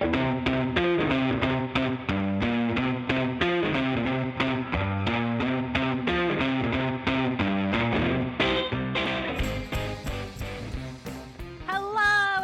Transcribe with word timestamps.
Hello, 0.00 0.10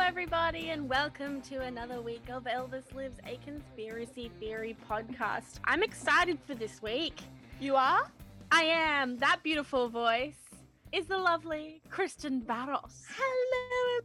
everybody, 0.00 0.70
and 0.70 0.88
welcome 0.88 1.40
to 1.42 1.60
another 1.60 2.00
week 2.00 2.24
of 2.28 2.42
Elvis 2.44 2.92
Lives 2.92 3.18
a 3.24 3.38
Conspiracy 3.44 4.32
Theory 4.40 4.76
podcast. 4.90 5.60
I'm 5.64 5.84
excited 5.84 6.40
for 6.44 6.56
this 6.56 6.82
week. 6.82 7.20
You 7.60 7.76
are? 7.76 8.10
I 8.50 8.64
am. 8.64 9.16
That 9.18 9.44
beautiful 9.44 9.88
voice 9.88 10.40
is 10.90 11.06
the 11.06 11.18
lovely 11.18 11.82
Kristen 11.88 12.40
Barros. 12.40 13.04
Hello, 13.16 14.00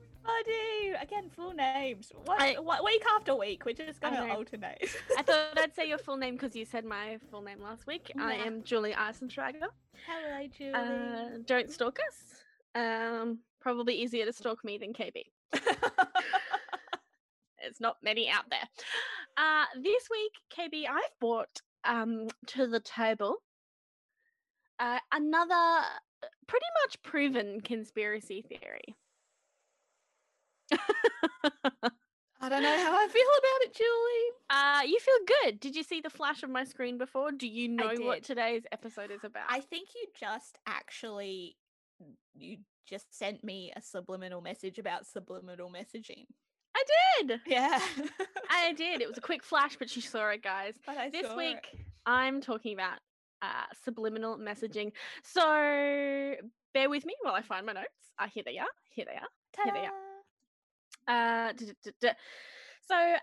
Again, 1.01 1.29
full 1.29 1.53
names. 1.53 2.11
What, 2.25 2.41
I- 2.41 2.59
what, 2.59 2.83
week 2.83 3.03
after 3.15 3.35
week, 3.35 3.65
we're 3.65 3.73
just 3.73 4.01
going 4.01 4.13
to 4.13 4.29
alternate. 4.33 4.89
I 5.17 5.21
thought 5.23 5.57
I'd 5.57 5.73
say 5.75 5.87
your 5.87 5.97
full 5.97 6.17
name 6.17 6.35
because 6.35 6.55
you 6.55 6.65
said 6.65 6.85
my 6.85 7.17
full 7.31 7.41
name 7.41 7.61
last 7.61 7.87
week. 7.87 8.11
I 8.19 8.35
am 8.35 8.63
Julie 8.63 8.93
Eisentrager. 8.93 9.69
Hello, 10.05 10.47
Julie. 10.55 10.73
Uh, 10.73 11.39
don't 11.45 11.71
stalk 11.71 11.99
us. 12.07 12.43
Um, 12.75 13.39
probably 13.61 13.95
easier 13.95 14.25
to 14.25 14.33
stalk 14.33 14.63
me 14.63 14.77
than 14.77 14.93
KB. 14.93 15.23
There's 17.61 17.79
not 17.79 17.97
many 18.03 18.29
out 18.29 18.45
there. 18.49 18.67
Uh, 19.37 19.65
this 19.81 20.07
week, 20.11 20.33
KB, 20.55 20.87
I've 20.89 21.19
brought 21.19 21.61
um, 21.85 22.27
to 22.47 22.67
the 22.67 22.79
table 22.79 23.37
uh, 24.79 24.99
another 25.11 25.53
uh, 25.53 26.27
pretty 26.47 26.65
much 26.83 27.01
proven 27.03 27.61
conspiracy 27.61 28.41
theory. 28.41 28.95
I 32.41 32.47
don't 32.47 32.63
know 32.63 32.77
how 32.77 32.93
I 32.95 33.07
feel 33.07 33.21
about 33.37 33.61
it, 33.61 33.73
Julie. 33.75 34.31
uh, 34.49 34.81
you 34.85 34.99
feel 34.99 35.35
good. 35.43 35.59
Did 35.59 35.75
you 35.75 35.83
see 35.83 35.99
the 35.99 36.09
flash 36.09 36.41
of 36.41 36.49
my 36.49 36.63
screen 36.63 36.97
before? 36.97 37.31
Do 37.31 37.47
you 37.47 37.67
know 37.67 37.93
what 37.99 38.23
today's 38.23 38.63
episode 38.71 39.11
is 39.11 39.23
about? 39.23 39.43
I 39.49 39.59
think 39.59 39.89
you 39.93 40.07
just 40.17 40.57
actually 40.65 41.57
you 42.35 42.57
just 42.87 43.17
sent 43.17 43.43
me 43.43 43.71
a 43.75 43.81
subliminal 43.81 44.41
message 44.41 44.79
about 44.79 45.05
subliminal 45.05 45.69
messaging. 45.69 46.25
I 46.75 46.83
did. 47.21 47.41
Yeah. 47.45 47.79
I 48.49 48.73
did. 48.77 49.01
It 49.01 49.07
was 49.07 49.17
a 49.17 49.21
quick 49.21 49.43
flash, 49.43 49.75
but 49.77 49.95
you 49.95 50.01
saw 50.01 50.29
it, 50.29 50.41
guys. 50.43 50.75
But 50.85 51.11
this 51.11 51.27
saw 51.27 51.33
it. 51.33 51.37
week 51.37 51.85
I'm 52.05 52.41
talking 52.41 52.73
about 52.73 52.99
uh, 53.41 53.65
subliminal 53.83 54.37
messaging. 54.37 54.91
So 55.23 56.35
bear 56.73 56.89
with 56.89 57.05
me 57.05 57.15
while 57.21 57.33
I 57.33 57.41
find 57.41 57.65
my 57.65 57.73
notes. 57.73 57.87
Uh, 58.17 58.27
here 58.33 58.43
they 58.45 58.57
are. 58.57 58.67
Here 58.91 59.05
they 59.05 59.17
are. 59.17 59.65
here 59.65 59.73
they 59.73 59.87
are. 59.87 60.08
Uh. 61.09 61.53
So 62.81 63.15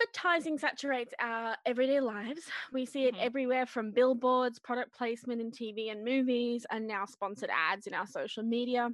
advertising 0.00 0.58
saturates 0.58 1.14
our 1.18 1.56
everyday 1.64 2.00
lives. 2.00 2.50
We 2.72 2.84
see 2.86 3.04
it 3.06 3.14
Mhm. 3.14 3.20
everywhere 3.20 3.66
from 3.66 3.90
billboards, 3.92 4.58
product 4.58 4.92
placement 4.94 5.40
in 5.40 5.50
TV 5.50 5.88
and 5.90 6.04
movies, 6.04 6.66
and 6.70 6.86
now 6.86 7.06
sponsored 7.06 7.50
ads 7.50 7.86
in 7.86 7.94
our 7.94 8.06
social 8.06 8.42
media. 8.42 8.90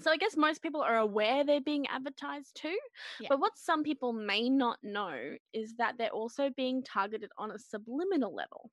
So 0.00 0.10
I 0.10 0.16
guess 0.16 0.36
most 0.36 0.62
people 0.62 0.80
are 0.80 0.96
aware 0.98 1.44
they're 1.44 1.60
being 1.60 1.86
advertised 1.88 2.54
to, 2.62 2.74
Yeah. 3.20 3.28
But 3.28 3.40
what 3.40 3.58
some 3.58 3.82
people 3.82 4.12
may 4.12 4.48
not 4.48 4.82
know 4.82 5.36
is 5.52 5.74
that 5.76 5.98
they're 5.98 6.10
also 6.10 6.50
being 6.50 6.82
targeted 6.82 7.30
on 7.36 7.50
a 7.50 7.58
subliminal 7.58 8.34
level. 8.34 8.70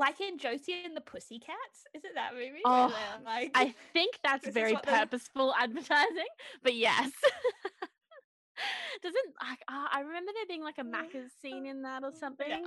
Like 0.00 0.18
in 0.22 0.38
Josie 0.38 0.82
and 0.82 0.96
the 0.96 1.02
Pussycats? 1.02 1.84
Is 1.92 2.04
it 2.04 2.12
that 2.14 2.32
movie? 2.32 2.62
Oh, 2.64 2.90
like, 3.22 3.50
I 3.54 3.74
think 3.92 4.18
that's 4.24 4.48
very 4.48 4.74
purposeful 4.82 5.52
advertising, 5.54 6.30
but 6.62 6.74
yes. 6.74 7.10
Doesn't 9.02 9.34
I, 9.38 9.52
uh, 9.68 9.88
I 9.92 10.00
remember 10.00 10.32
there 10.34 10.46
being 10.48 10.62
like 10.62 10.78
a 10.78 10.84
Macca's 10.84 11.32
scene 11.42 11.66
in 11.66 11.82
that 11.82 12.02
or 12.02 12.12
something? 12.12 12.48
Yeah, 12.48 12.64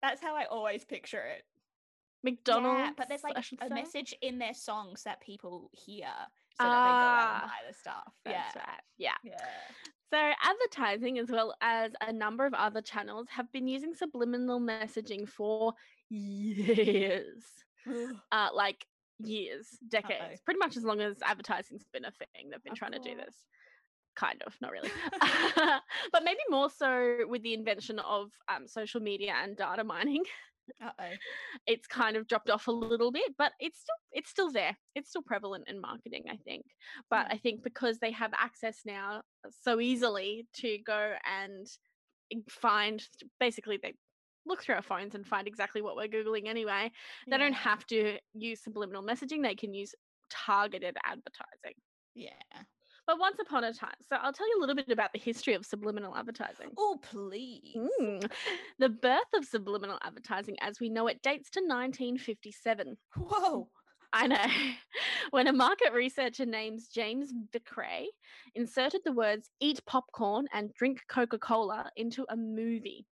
That's 0.00 0.22
how 0.22 0.36
I 0.36 0.44
always 0.44 0.84
picture 0.84 1.20
it. 1.22 1.42
McDonald's. 2.22 2.78
Yeah, 2.78 2.90
but 2.96 3.08
there's 3.08 3.24
like 3.24 3.36
a 3.36 3.42
say. 3.42 3.56
message 3.70 4.14
in 4.22 4.38
their 4.38 4.54
songs 4.54 5.02
that 5.02 5.20
people 5.20 5.70
hear 5.72 6.06
so 6.60 6.68
that 6.68 6.84
they 6.84 6.90
go 6.90 6.94
out 6.94 7.34
and 7.34 7.42
Ah, 7.42 7.46
buy 7.46 7.68
the 7.68 7.74
stuff. 7.74 8.12
That's 8.24 8.54
yeah. 8.54 8.62
right. 8.62 8.80
Yeah. 8.96 9.14
Yeah. 9.24 9.36
So, 10.12 10.18
advertising, 10.42 11.18
as 11.18 11.30
well 11.30 11.54
as 11.60 11.92
a 12.00 12.12
number 12.12 12.44
of 12.44 12.52
other 12.54 12.82
channels, 12.82 13.28
have 13.30 13.50
been 13.52 13.68
using 13.68 13.94
subliminal 13.94 14.60
messaging 14.60 15.28
for 15.28 15.74
years. 16.10 17.42
Uh, 18.30 18.48
like 18.54 18.84
years, 19.18 19.68
decades, 19.88 20.40
pretty 20.44 20.58
much 20.58 20.76
as 20.76 20.84
long 20.84 21.00
as 21.00 21.16
advertising's 21.24 21.84
been 21.92 22.04
a 22.04 22.10
thing. 22.10 22.50
They've 22.50 22.62
been 22.62 22.72
Of 22.72 22.78
trying 22.78 22.92
to 22.92 22.98
do 22.98 23.16
this. 23.16 23.34
Kind 24.16 24.42
of, 24.46 24.54
not 24.60 24.72
really. 24.72 24.90
but 26.12 26.24
maybe 26.24 26.40
more 26.50 26.68
so 26.70 27.18
with 27.28 27.42
the 27.42 27.54
invention 27.54 27.98
of 28.00 28.30
um, 28.54 28.66
social 28.66 29.00
media 29.00 29.34
and 29.42 29.56
data 29.56 29.84
mining. 29.84 30.24
Uh-oh. 30.82 31.04
it's 31.66 31.86
kind 31.86 32.16
of 32.16 32.26
dropped 32.26 32.50
off 32.50 32.68
a 32.68 32.72
little 32.72 33.10
bit, 33.12 33.32
but 33.38 33.52
it's 33.60 33.80
still 33.80 33.94
it's 34.12 34.30
still 34.30 34.50
there. 34.50 34.76
It's 34.94 35.10
still 35.10 35.22
prevalent 35.22 35.68
in 35.68 35.80
marketing, 35.80 36.24
I 36.30 36.36
think. 36.36 36.64
But 37.08 37.26
Yeah. 37.28 37.34
I 37.34 37.38
think 37.38 37.62
because 37.62 37.98
they 37.98 38.12
have 38.12 38.32
access 38.36 38.80
now 38.84 39.22
so 39.62 39.80
easily 39.80 40.46
to 40.56 40.78
go 40.86 41.14
and 41.24 41.66
find 42.48 43.02
basically 43.38 43.78
they 43.82 43.94
look 44.46 44.62
through 44.62 44.76
our 44.76 44.82
phones 44.82 45.14
and 45.14 45.26
find 45.26 45.46
exactly 45.46 45.82
what 45.82 45.96
we're 45.96 46.08
googling 46.08 46.46
anyway. 46.48 46.90
They 47.28 47.38
don't 47.38 47.52
have 47.52 47.86
to 47.88 48.18
use 48.34 48.62
subliminal 48.62 49.02
messaging. 49.02 49.42
They 49.42 49.54
can 49.54 49.74
use 49.74 49.94
targeted 50.30 50.96
advertising. 51.04 51.74
Yeah. 52.14 52.30
But 53.06 53.18
once 53.18 53.38
upon 53.40 53.64
a 53.64 53.72
time, 53.72 53.94
so 54.08 54.16
I'll 54.16 54.32
tell 54.32 54.48
you 54.48 54.58
a 54.58 54.60
little 54.60 54.76
bit 54.76 54.88
about 54.88 55.12
the 55.12 55.18
history 55.18 55.54
of 55.54 55.66
subliminal 55.66 56.16
advertising. 56.16 56.68
Oh, 56.78 56.98
please. 57.02 57.76
Mm. 58.00 58.30
The 58.78 58.88
birth 58.88 59.20
of 59.34 59.44
subliminal 59.44 59.98
advertising 60.02 60.56
as 60.60 60.78
we 60.78 60.88
know 60.88 61.08
it 61.08 61.20
dates 61.22 61.50
to 61.50 61.60
1957. 61.60 62.96
Whoa. 63.16 63.68
I 64.12 64.26
know. 64.26 64.36
When 65.30 65.46
a 65.46 65.52
market 65.52 65.92
researcher 65.92 66.44
named 66.44 66.80
James 66.92 67.32
Vicary 67.52 68.10
inserted 68.56 69.02
the 69.04 69.12
words 69.12 69.50
eat 69.60 69.80
popcorn 69.86 70.48
and 70.52 70.74
drink 70.74 71.02
Coca 71.08 71.38
Cola 71.38 71.90
into 71.96 72.26
a 72.28 72.36
movie. 72.36 73.06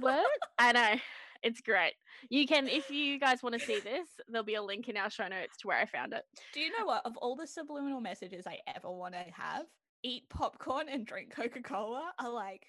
Word? 0.00 0.24
I 0.58 0.72
know. 0.72 0.94
It's 1.42 1.60
great. 1.60 1.94
You 2.28 2.46
can, 2.46 2.68
if 2.68 2.90
you 2.90 3.18
guys 3.18 3.42
want 3.42 3.58
to 3.58 3.64
see 3.64 3.80
this, 3.80 4.08
there'll 4.28 4.44
be 4.44 4.56
a 4.56 4.62
link 4.62 4.88
in 4.88 4.96
our 4.96 5.08
show 5.08 5.26
notes 5.26 5.56
to 5.58 5.68
where 5.68 5.78
I 5.78 5.86
found 5.86 6.12
it. 6.12 6.24
Do 6.52 6.60
you 6.60 6.70
know 6.78 6.84
what? 6.84 7.06
Of 7.06 7.16
all 7.16 7.34
the 7.34 7.46
subliminal 7.46 8.00
messages 8.00 8.46
I 8.46 8.58
ever 8.74 8.90
want 8.90 9.14
to 9.14 9.24
have, 9.32 9.64
eat 10.02 10.28
popcorn 10.28 10.88
and 10.90 11.06
drink 11.06 11.34
Coca 11.34 11.62
Cola 11.62 12.12
are 12.18 12.30
like 12.30 12.66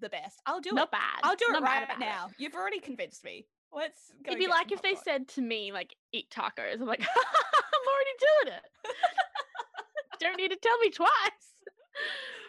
the 0.00 0.08
best. 0.08 0.40
I'll 0.46 0.60
do 0.60 0.72
Not 0.72 0.88
it. 0.88 0.92
bad. 0.92 1.20
I'll 1.22 1.36
do 1.36 1.44
it 1.48 1.52
Not 1.52 1.62
right 1.62 1.98
now. 1.98 2.30
You've 2.38 2.54
already 2.54 2.80
convinced 2.80 3.24
me. 3.24 3.46
Let's. 3.72 4.12
It'd 4.26 4.38
be 4.38 4.48
like 4.48 4.72
if 4.72 4.82
they 4.82 4.94
said 4.94 5.28
to 5.28 5.40
me, 5.40 5.72
like, 5.72 5.94
eat 6.12 6.28
tacos. 6.30 6.80
I'm 6.80 6.86
like, 6.86 7.00
I'm 7.06 7.86
already 7.88 8.16
doing 8.44 8.56
it. 8.56 8.62
Don't 10.20 10.36
need 10.36 10.50
to 10.50 10.56
tell 10.56 10.78
me 10.78 10.90
twice. 10.90 11.08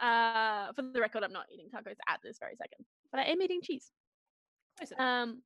Uh, 0.00 0.72
for 0.74 0.82
the 0.82 1.00
record, 1.00 1.24
I'm 1.24 1.32
not 1.32 1.46
eating 1.52 1.68
tacos 1.74 1.96
at 2.08 2.20
this 2.22 2.38
very 2.38 2.56
second, 2.56 2.84
but 3.10 3.20
I 3.20 3.24
am 3.24 3.40
eating 3.42 3.60
cheese. 3.62 3.90
Um, 4.98 5.42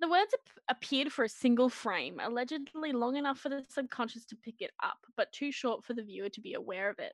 the 0.00 0.08
words 0.08 0.34
ap- 0.34 0.76
appeared 0.76 1.12
for 1.12 1.24
a 1.24 1.28
single 1.28 1.68
frame, 1.68 2.18
allegedly 2.20 2.92
long 2.92 3.16
enough 3.16 3.38
for 3.38 3.50
the 3.50 3.62
subconscious 3.68 4.24
to 4.26 4.36
pick 4.36 4.60
it 4.60 4.72
up, 4.82 4.98
but 5.16 5.30
too 5.32 5.52
short 5.52 5.84
for 5.84 5.92
the 5.94 6.02
viewer 6.02 6.28
to 6.30 6.40
be 6.40 6.54
aware 6.54 6.88
of 6.90 6.98
it. 6.98 7.12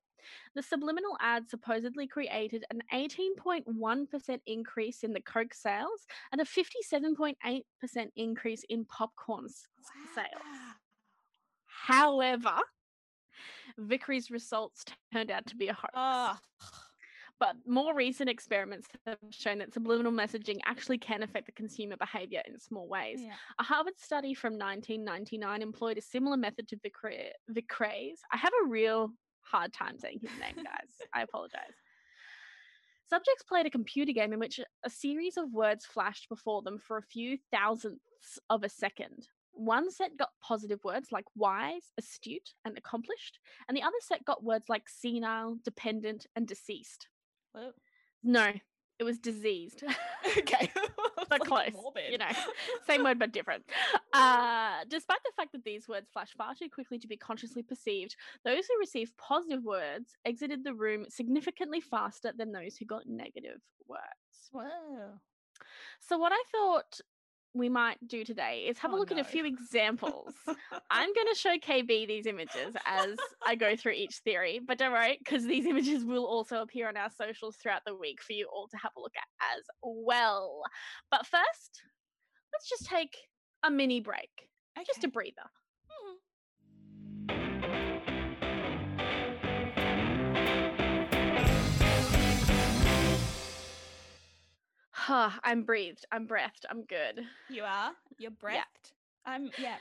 The 0.55 0.63
subliminal 0.63 1.17
ad 1.21 1.49
supposedly 1.51 2.07
created 2.07 2.65
an 2.71 2.81
18.1% 2.95 4.41
increase 4.47 5.03
in 5.03 5.13
the 5.13 5.21
Coke 5.21 5.53
sales 5.55 6.07
and 6.33 6.41
a 6.41 6.45
57.8% 6.45 7.35
increase 8.17 8.65
in 8.69 8.85
popcorn 8.85 9.47
s- 9.47 9.67
sales. 10.15 10.29
However, 11.67 12.55
Vicary's 13.79 14.31
results 14.31 14.85
turned 15.13 15.31
out 15.31 15.47
to 15.47 15.57
be 15.57 15.69
a 15.69 15.75
hoax. 15.75 16.41
But 17.41 17.55
more 17.67 17.95
recent 17.95 18.29
experiments 18.29 18.89
have 19.07 19.19
shown 19.31 19.59
that 19.59 19.73
subliminal 19.73 20.11
messaging 20.11 20.59
actually 20.65 20.99
can 20.99 21.23
affect 21.23 21.47
the 21.47 21.53
consumer 21.53 21.97
behavior 21.97 22.43
in 22.47 22.59
small 22.59 22.89
ways. 22.89 23.21
yeah. 23.23 23.35
A 23.61 23.63
Harvard 23.63 23.95
study 23.97 24.35
from 24.35 24.55
1999 24.55 25.63
employed 25.63 25.99
a 25.99 26.03
similar 26.03 26.37
method 26.37 26.67
to 26.69 26.77
Vicary's. 26.83 28.19
I 28.33 28.37
have 28.37 28.53
a 28.65 28.67
real 28.67 29.13
hard 29.43 29.73
time 29.73 29.99
saying 29.99 30.19
his 30.21 30.33
name, 30.41 30.57
guys. 30.65 30.91
I 31.15 31.23
apologize. 31.23 31.77
Subjects 33.09 33.45
played 33.45 33.67
a 33.67 33.71
computer 33.71 34.13
game 34.13 34.33
in 34.33 34.41
which 34.41 34.61
a 34.85 34.91
series 34.91 35.37
of 35.37 35.53
words 35.53 35.87
flashed 35.87 36.29
before 36.29 36.63
them 36.63 36.79
for 36.79 36.99
a 36.99 37.03
few 37.03 37.39
thousandths 37.53 38.39
of 38.51 38.65
a 38.65 38.69
second. 38.69 39.29
One 39.59 39.91
set 39.91 40.17
got 40.17 40.31
positive 40.41 40.79
words 40.85 41.09
like 41.11 41.25
wise, 41.35 41.93
astute, 41.99 42.55
and 42.65 42.79
accomplished, 42.79 43.41
and 43.67 43.77
the 43.77 43.83
other 43.83 43.97
set 44.01 44.25
got 44.25 44.45
words 44.45 44.69
like 44.69 44.89
senile, 44.89 45.59
dependent, 45.65 46.27
and 46.37 46.47
deceased. 46.47 47.09
Whoa. 47.53 47.73
No, 48.23 48.53
It 49.01 49.05
was 49.05 49.19
diseased. 49.19 49.83
okay. 50.39 50.71
but 51.29 51.41
close. 51.41 51.73
Morbid. 51.73 52.13
You 52.13 52.19
know, 52.19 52.31
same 52.87 53.03
word 53.03 53.19
but 53.19 53.33
different. 53.33 53.65
Uh, 54.13 54.85
despite 54.89 55.19
the 55.25 55.33
fact 55.37 55.51
that 55.53 55.65
these 55.65 55.89
words 55.89 56.09
flash 56.13 56.31
far 56.39 56.55
too 56.55 56.69
quickly 56.73 57.01
to 57.01 57.09
be 57.09 57.17
consciously 57.17 57.65
perceived, 57.65 58.15
those 58.45 58.65
who 58.67 58.79
received 58.79 59.17
positive 59.17 59.65
words 59.65 60.17
exited 60.25 60.63
the 60.63 60.75
room 60.75 61.05
significantly 61.09 61.81
faster 61.81 62.33
than 62.37 62.53
those 62.53 62.77
who 62.77 62.85
got 62.85 63.09
negative 63.09 63.61
words. 63.89 64.51
Whoa. 64.53 65.19
So, 66.01 66.17
what 66.17 66.33
I 66.33 66.43
thought 66.53 67.01
we 67.55 67.69
might 67.69 67.97
do 68.07 68.25
today 68.25 68.67
is 68.69 68.79
have 68.79 68.93
Oh, 68.93 68.97
a 68.97 68.99
look 68.99 69.11
at 69.11 69.19
a 69.19 69.25
few 69.25 69.45
examples. 69.45 70.33
I'm 70.91 71.13
going 71.15 71.27
to 71.33 71.39
show 71.39 71.57
KB 71.57 72.07
these 72.07 72.27
images 72.27 72.75
as 72.87 73.17
I 73.47 73.55
go 73.55 73.75
through 73.77 73.93
each 73.93 74.17
theory, 74.25 74.61
but 74.65 74.79
don't 74.79 74.93
worry, 74.93 75.19
because 75.19 75.45
these 75.45 75.67
images 75.67 76.05
will 76.05 76.25
also 76.27 76.63
appear 76.63 76.89
on 76.89 76.97
our 76.97 77.11
socials 77.11 77.57
throughout 77.57 77.83
the 77.87 77.95
week 77.95 78.23
for 78.23 78.33
you 78.33 78.49
all 78.53 78.69
to 78.69 78.77
have 78.77 78.93
a 78.97 79.01
look 79.01 79.15
at 79.17 79.57
as 79.57 79.65
well. 79.83 80.63
But 81.11 81.27
first, 81.27 81.83
let's 82.53 82.69
just 82.69 82.87
take 82.87 83.17
a 83.65 83.71
mini 83.71 84.01
break, 84.01 84.31
just 84.87 85.05
a 85.05 85.09
breather. 85.09 85.35
I'm 95.09 95.63
breathed, 95.63 96.05
I'm 96.13 96.27
breathed, 96.27 96.67
I'm 96.71 96.83
good. 96.83 97.21
You 97.49 97.63
are. 97.65 97.93
You're 98.19 98.31
breathed. 98.31 98.93
I'm. 99.25 99.51
Yeah. 99.59 99.77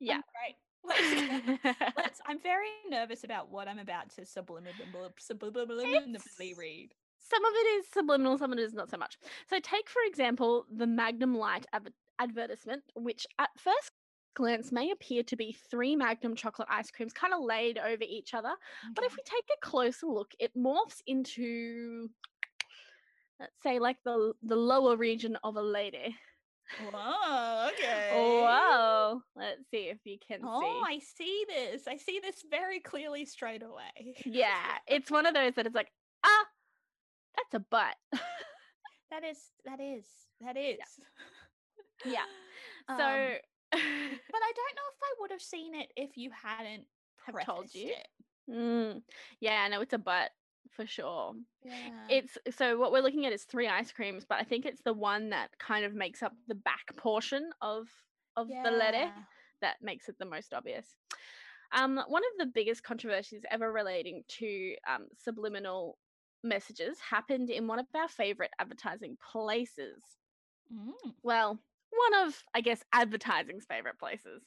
Yeah. 0.00 0.14
I'm 0.14 0.22
great. 0.32 0.56
Let's, 1.64 1.80
let's. 1.96 2.20
I'm 2.26 2.40
very 2.40 2.66
nervous 2.90 3.22
about 3.22 3.50
what 3.52 3.68
I'm 3.68 3.78
about 3.78 4.10
to 4.16 4.22
subliminally 4.22 5.12
subliminally 5.20 6.58
read. 6.58 6.90
some 7.18 7.44
of 7.44 7.52
it 7.54 7.66
is 7.78 7.86
subliminal, 7.92 8.36
some 8.36 8.52
of 8.52 8.58
it 8.58 8.62
is 8.62 8.74
not 8.74 8.90
so 8.90 8.96
much. 8.96 9.16
So, 9.48 9.60
take 9.60 9.88
for 9.88 10.02
example 10.06 10.66
the 10.76 10.86
Magnum 10.86 11.36
Light 11.36 11.66
adver- 11.72 11.92
advertisement, 12.18 12.82
which 12.96 13.26
at 13.38 13.50
first 13.56 13.92
glance 14.34 14.72
may 14.72 14.90
appear 14.90 15.22
to 15.22 15.36
be 15.36 15.56
three 15.70 15.94
Magnum 15.94 16.34
chocolate 16.34 16.68
ice 16.70 16.90
creams 16.90 17.12
kind 17.12 17.34
of 17.34 17.42
laid 17.42 17.78
over 17.78 18.02
each 18.02 18.34
other. 18.34 18.52
But 18.94 19.04
if 19.04 19.12
mm-hmm. 19.12 19.18
we 19.18 19.22
take 19.24 19.44
a 19.56 19.66
closer 19.66 20.06
look, 20.06 20.32
it 20.38 20.56
morphs 20.56 21.00
into, 21.06 22.10
let's 23.42 23.62
say, 23.62 23.78
like 23.80 23.96
the 24.04 24.32
the 24.42 24.56
lower 24.56 24.96
region 24.96 25.36
of 25.44 25.56
a 25.56 25.62
lady. 25.62 26.16
Whoa. 26.92 27.68
Okay. 27.72 28.10
Whoa! 28.12 29.20
Let's 29.36 29.62
see 29.70 29.88
if 29.88 29.98
you 30.04 30.16
can 30.26 30.40
Oh, 30.44 30.60
see. 30.60 30.66
Oh, 30.66 30.82
I 30.86 30.98
see 31.00 31.44
this. 31.48 31.86
I 31.86 31.96
see 31.96 32.20
this 32.22 32.42
very 32.50 32.80
clearly 32.80 33.24
straight 33.24 33.62
away. 33.62 34.14
Yeah, 34.24 34.78
it's 34.86 35.10
one 35.10 35.26
of 35.26 35.34
those 35.34 35.54
that 35.54 35.66
it's 35.66 35.74
like, 35.74 35.90
ah, 36.24 36.44
that's 37.36 37.54
a 37.54 37.60
butt. 37.70 37.96
That 39.10 39.24
is. 39.24 39.38
That 39.66 39.78
is. 39.78 40.06
That 40.40 40.56
is. 40.56 40.78
Yeah. 42.04 42.24
Um, 42.88 42.96
so, 42.98 43.04
but 43.70 43.78
I 43.78 44.52
don't 44.56 44.76
know 44.76 44.88
if 44.90 45.00
I 45.02 45.14
would 45.20 45.30
have 45.30 45.40
seen 45.40 45.76
it 45.76 45.92
if 45.96 46.16
you 46.16 46.30
hadn't 46.32 46.84
told 47.46 47.72
you? 47.72 47.92
it. 47.92 48.08
Mm, 48.50 49.02
yeah, 49.38 49.68
no, 49.68 49.82
it's 49.82 49.92
a 49.92 49.98
butt 49.98 50.30
for 50.70 50.86
sure. 50.86 51.34
Yeah. 51.64 52.06
It's 52.08 52.38
so 52.56 52.78
what 52.78 52.92
we're 52.92 53.02
looking 53.02 53.26
at 53.26 53.32
is 53.32 53.44
three 53.44 53.68
ice 53.68 53.92
creams, 53.92 54.24
but 54.28 54.38
I 54.38 54.44
think 54.44 54.64
it's 54.64 54.82
the 54.82 54.92
one 54.92 55.30
that 55.30 55.50
kind 55.58 55.84
of 55.84 55.94
makes 55.94 56.22
up 56.22 56.32
the 56.48 56.54
back 56.54 56.96
portion 56.96 57.50
of 57.60 57.88
of 58.36 58.48
the 58.48 58.70
letter 58.70 59.10
that 59.60 59.76
makes 59.82 60.08
it 60.08 60.18
the 60.18 60.24
most 60.24 60.52
obvious. 60.54 60.86
Um, 61.72 62.02
one 62.08 62.22
of 62.22 62.38
the 62.38 62.52
biggest 62.52 62.82
controversies 62.82 63.44
ever 63.50 63.72
relating 63.72 64.24
to 64.28 64.74
um, 64.86 65.06
subliminal 65.16 65.98
messages 66.42 66.98
happened 67.00 67.48
in 67.50 67.66
one 67.66 67.78
of 67.78 67.86
our 67.94 68.08
favorite 68.08 68.50
advertising 68.58 69.16
places. 69.32 70.02
Mm. 70.72 71.12
well, 71.22 71.58
one 72.10 72.26
of, 72.26 72.42
I 72.54 72.60
guess, 72.60 72.82
advertising's 72.92 73.64
favorite 73.64 73.98
places 73.98 74.42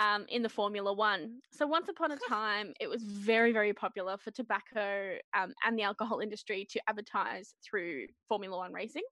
um, 0.00 0.24
in 0.28 0.42
the 0.42 0.48
Formula 0.48 0.92
One. 0.92 1.40
So, 1.52 1.66
once 1.66 1.88
upon 1.88 2.12
a 2.12 2.16
time, 2.28 2.72
it 2.80 2.88
was 2.88 3.02
very, 3.02 3.52
very 3.52 3.72
popular 3.72 4.16
for 4.16 4.30
tobacco 4.30 5.16
um, 5.36 5.52
and 5.64 5.78
the 5.78 5.82
alcohol 5.82 6.20
industry 6.20 6.66
to 6.70 6.80
advertise 6.88 7.54
through 7.64 8.06
Formula 8.28 8.56
One 8.56 8.72
racing. 8.72 9.02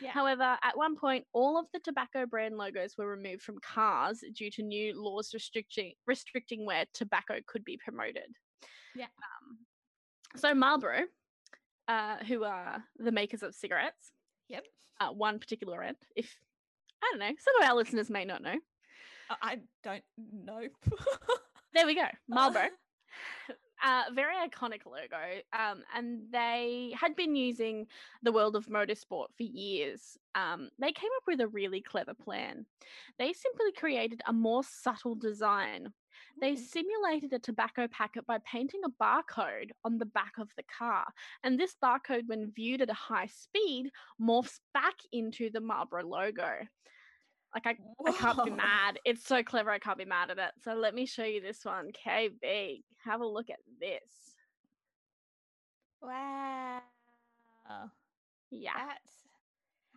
Yeah. 0.00 0.12
However, 0.12 0.58
at 0.62 0.76
one 0.76 0.96
point, 0.96 1.24
all 1.32 1.58
of 1.58 1.66
the 1.72 1.80
tobacco 1.80 2.26
brand 2.26 2.56
logos 2.56 2.96
were 2.96 3.08
removed 3.08 3.42
from 3.42 3.58
cars 3.60 4.22
due 4.34 4.50
to 4.52 4.62
new 4.62 5.00
laws 5.00 5.30
restricting 5.32 5.92
restricting 6.06 6.66
where 6.66 6.84
tobacco 6.92 7.40
could 7.46 7.64
be 7.64 7.78
promoted. 7.82 8.36
Yeah. 8.94 9.06
Um, 9.06 9.58
so 10.36 10.54
Marlboro, 10.54 11.02
uh, 11.88 12.18
who 12.18 12.44
are 12.44 12.84
the 12.96 13.12
makers 13.12 13.42
of 13.42 13.54
cigarettes, 13.54 14.12
Yep. 14.48 14.64
uh, 15.00 15.08
one 15.10 15.38
particular 15.38 15.76
brand. 15.76 15.96
If 16.14 16.36
I 17.02 17.08
don't 17.10 17.20
know, 17.20 17.34
some 17.38 17.62
of 17.62 17.68
our 17.68 17.76
listeners 17.76 18.10
may 18.10 18.24
not 18.24 18.42
know. 18.42 18.56
I- 19.42 19.60
don't 19.82 20.02
know. 20.18 20.62
There 21.72 21.86
we 21.86 21.94
go, 21.94 22.04
Marlboro. 22.28 22.68
Uh, 23.82 24.02
very 24.14 24.34
iconic 24.46 24.84
logo, 24.84 25.40
um, 25.54 25.82
and 25.96 26.20
they 26.30 26.92
had 27.00 27.16
been 27.16 27.34
using 27.34 27.86
the 28.22 28.30
world 28.32 28.54
of 28.54 28.66
motorsport 28.66 29.28
for 29.36 29.42
years. 29.42 30.18
Um, 30.34 30.68
they 30.78 30.92
came 30.92 31.08
up 31.16 31.22
with 31.26 31.40
a 31.40 31.48
really 31.48 31.80
clever 31.80 32.12
plan. 32.12 32.66
They 33.18 33.32
simply 33.32 33.72
created 33.72 34.20
a 34.26 34.32
more 34.34 34.62
subtle 34.64 35.14
design. 35.14 35.92
They 36.40 36.52
Mm. 36.54 36.58
simulated 36.58 37.32
a 37.32 37.38
tobacco 37.38 37.88
packet 37.88 38.26
by 38.26 38.38
painting 38.38 38.80
a 38.84 38.90
barcode 38.90 39.70
on 39.84 39.98
the 39.98 40.06
back 40.06 40.38
of 40.38 40.50
the 40.56 40.62
car, 40.64 41.06
and 41.42 41.58
this 41.58 41.74
barcode, 41.82 42.26
when 42.26 42.50
viewed 42.52 42.82
at 42.82 42.90
a 42.90 42.94
high 42.94 43.26
speed, 43.26 43.92
morphs 44.20 44.60
back 44.74 44.96
into 45.12 45.50
the 45.50 45.60
Marlboro 45.60 46.04
logo. 46.04 46.66
Like 47.54 47.66
I 47.66 47.76
I 48.06 48.12
can't 48.12 48.44
be 48.44 48.50
mad. 48.52 49.00
It's 49.04 49.24
so 49.24 49.42
clever. 49.42 49.70
I 49.70 49.80
can't 49.80 49.98
be 49.98 50.04
mad 50.04 50.30
at 50.30 50.38
it. 50.38 50.52
So 50.62 50.74
let 50.74 50.94
me 50.94 51.04
show 51.04 51.24
you 51.24 51.40
this 51.40 51.64
one. 51.64 51.90
KB, 51.92 52.84
have 53.04 53.20
a 53.20 53.26
look 53.26 53.50
at 53.50 53.58
this. 53.80 54.36
Wow. 56.00 56.82
Yeah. 58.50 58.72
That's. 58.76 59.28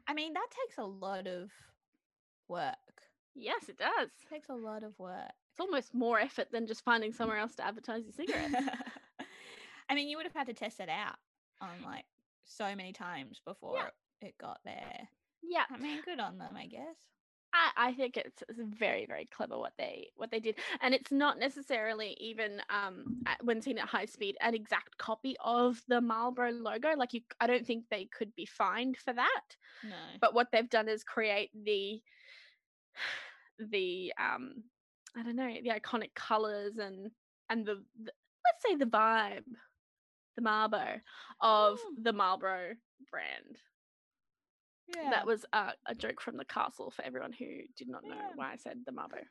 I 0.08 0.14
mean, 0.14 0.34
that 0.34 0.48
takes 0.50 0.78
a 0.78 0.84
lot 0.84 1.28
of 1.28 1.52
work. 2.48 2.75
Yes, 3.36 3.70
it 3.70 3.78
does. 3.78 4.10
takes 4.30 4.50
a 4.50 4.56
lot 4.56 4.84
of 4.84 4.98
work. 5.00 5.31
It's 5.54 5.60
almost 5.60 5.94
more 5.94 6.20
effort 6.20 6.48
than 6.52 6.66
just 6.66 6.84
finding 6.84 7.14
somewhere 7.14 7.38
else 7.38 7.54
to 7.56 7.66
advertise 7.66 8.04
your 8.04 8.12
cigarettes. 8.28 8.56
I 9.88 9.94
mean, 9.96 10.10
you 10.10 10.18
would 10.18 10.26
have 10.26 10.34
had 10.34 10.48
to 10.48 10.54
test 10.54 10.80
it 10.80 10.90
out 10.90 11.16
on 11.62 11.70
like 11.86 12.06
so 12.46 12.76
many 12.76 12.92
times 12.92 13.40
before 13.46 13.92
it 14.22 14.34
got 14.40 14.60
there. 14.66 15.08
yeah. 15.44 15.66
I 15.72 15.78
mean, 15.78 16.02
good 16.04 16.20
on 16.20 16.40
them, 16.40 16.56
I 16.58 16.66
guess. 16.66 16.98
I, 17.54 17.90
I 17.90 17.94
think 17.94 18.18
it's, 18.18 18.42
it's 18.50 18.60
very 18.60 19.06
very 19.06 19.26
clever 19.32 19.60
what 19.60 19.74
they 19.78 20.08
what 20.16 20.32
they 20.32 20.40
did 20.40 20.56
and 20.82 20.96
it's 20.96 21.12
not 21.12 21.38
necessarily 21.38 22.18
even 22.20 22.60
um 22.72 23.18
at, 23.28 23.46
when 23.46 23.62
seen 23.62 23.78
at 23.78 23.86
high 23.88 24.06
speed 24.06 24.36
an 24.42 24.56
exact 24.56 24.98
copy 24.98 25.36
of 25.40 25.80
the 25.88 26.02
Marlboro 26.02 26.52
logo 26.52 26.96
like 26.98 27.14
you 27.14 27.22
I 27.40 27.46
don't 27.46 27.68
think 27.68 27.86
they 27.92 28.06
could 28.06 28.34
be 28.34 28.48
fined 28.48 28.98
for 28.98 29.14
that 29.14 29.56
No. 29.88 29.96
but 30.20 30.34
what 30.34 30.48
they've 30.51 30.68
done 30.68 30.89
is 30.89 31.04
create 31.04 31.51
the 31.54 32.01
the 33.60 34.13
um 34.20 34.63
I 35.17 35.24
don't 35.24 35.36
know 35.36 35.48
the 35.63 35.70
iconic 35.70 36.13
colors 36.15 36.77
and 36.77 37.12
and 37.50 37.65
the, 37.65 37.84
the 38.03 38.12
let's 38.46 38.63
say 38.65 38.75
the 38.75 38.86
vibe 38.86 39.43
the 40.36 40.41
Marlboro 40.41 41.00
of 41.41 41.77
Mm. 41.79 42.03
the 42.03 42.13
Marlboro 42.13 42.74
brand 43.12 43.58
yeah. 44.96 45.10
that 45.12 45.25
was 45.27 45.46
uh, 45.53 45.72
a 45.86 45.96
joke 45.96 46.20
from 46.22 46.38
the 46.38 46.46
castle 46.46 46.91
for 46.91 47.03
everyone 47.03 47.32
who 47.34 47.46
did 47.77 47.88
not 47.89 48.03
know 48.03 48.15
Yeah. 48.15 48.32
why 48.36 48.51
I 48.53 48.55
said 48.58 48.79
the 48.86 48.91
Marlboro 48.91 49.22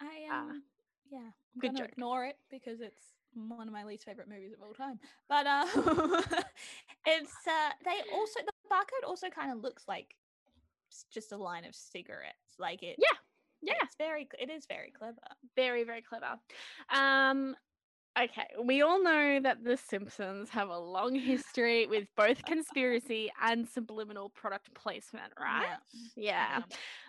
I 0.00 0.26
ah, 0.30 0.40
um. 0.40 0.62
yeah. 1.10 1.18
I'm 1.18 1.60
good 1.60 1.68
gonna 1.68 1.78
joke. 1.80 1.92
ignore 1.92 2.24
it 2.26 2.36
because 2.50 2.80
it's 2.80 3.02
one 3.34 3.66
of 3.66 3.72
my 3.74 3.84
least 3.84 4.04
favorite 4.04 4.28
movies 4.28 4.52
of 4.54 4.62
all 4.62 4.72
time. 4.74 4.98
But 5.28 5.46
uh, 5.46 5.66
it's 7.06 7.34
uh. 7.46 7.70
They 7.84 8.00
also 8.14 8.40
the 8.46 8.52
barcode 8.72 9.06
also 9.06 9.28
kind 9.28 9.52
of 9.52 9.58
looks 9.62 9.84
like 9.88 10.14
just 11.12 11.32
a 11.32 11.36
line 11.36 11.64
of 11.64 11.74
cigarettes. 11.74 12.54
Like 12.58 12.82
it. 12.82 12.96
Yeah, 12.98 13.18
yeah. 13.62 13.74
It's 13.82 13.96
very. 13.96 14.28
It 14.38 14.50
is 14.50 14.66
very 14.66 14.90
clever. 14.90 15.16
very 15.56 15.84
very 15.84 16.02
clever 16.02 16.38
um 16.94 17.54
okay 18.20 18.46
we 18.64 18.82
all 18.82 19.02
know 19.02 19.40
that 19.40 19.62
the 19.62 19.76
simpsons 19.76 20.48
have 20.50 20.68
a 20.68 20.78
long 20.78 21.14
history 21.14 21.86
with 21.86 22.06
both 22.16 22.44
conspiracy 22.44 23.30
and 23.42 23.68
subliminal 23.68 24.30
product 24.30 24.72
placement 24.74 25.32
right 25.38 25.76
yeah, 26.16 26.62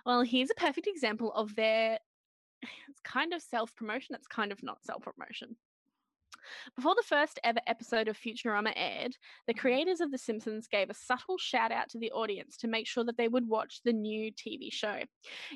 well 0.05 0.21
here's 0.21 0.51
a 0.51 0.55
perfect 0.55 0.87
example 0.87 1.31
of 1.33 1.55
their 1.55 1.99
it's 2.89 2.99
kind 3.03 3.33
of 3.33 3.41
self-promotion 3.41 4.15
it's 4.15 4.27
kind 4.27 4.51
of 4.51 4.61
not 4.61 4.83
self-promotion 4.83 5.55
before 6.75 6.95
the 6.95 7.03
first 7.03 7.39
ever 7.43 7.59
episode 7.67 8.07
of 8.07 8.17
Futurama 8.17 8.73
aired, 8.75 9.15
the 9.47 9.53
Mhm. 9.53 9.59
creators 9.59 10.01
of 10.01 10.11
The 10.11 10.17
Simpsons 10.17 10.67
gave 10.67 10.89
a 10.89 10.93
subtle 10.93 11.37
shout 11.37 11.71
out 11.71 11.89
to 11.89 11.99
the 11.99 12.11
audience 12.11 12.57
to 12.57 12.67
make 12.67 12.87
sure 12.87 13.03
that 13.05 13.17
they 13.17 13.27
would 13.27 13.47
watch 13.47 13.81
the 13.83 13.93
new 13.93 14.31
TV 14.31 14.69
show. 14.71 15.03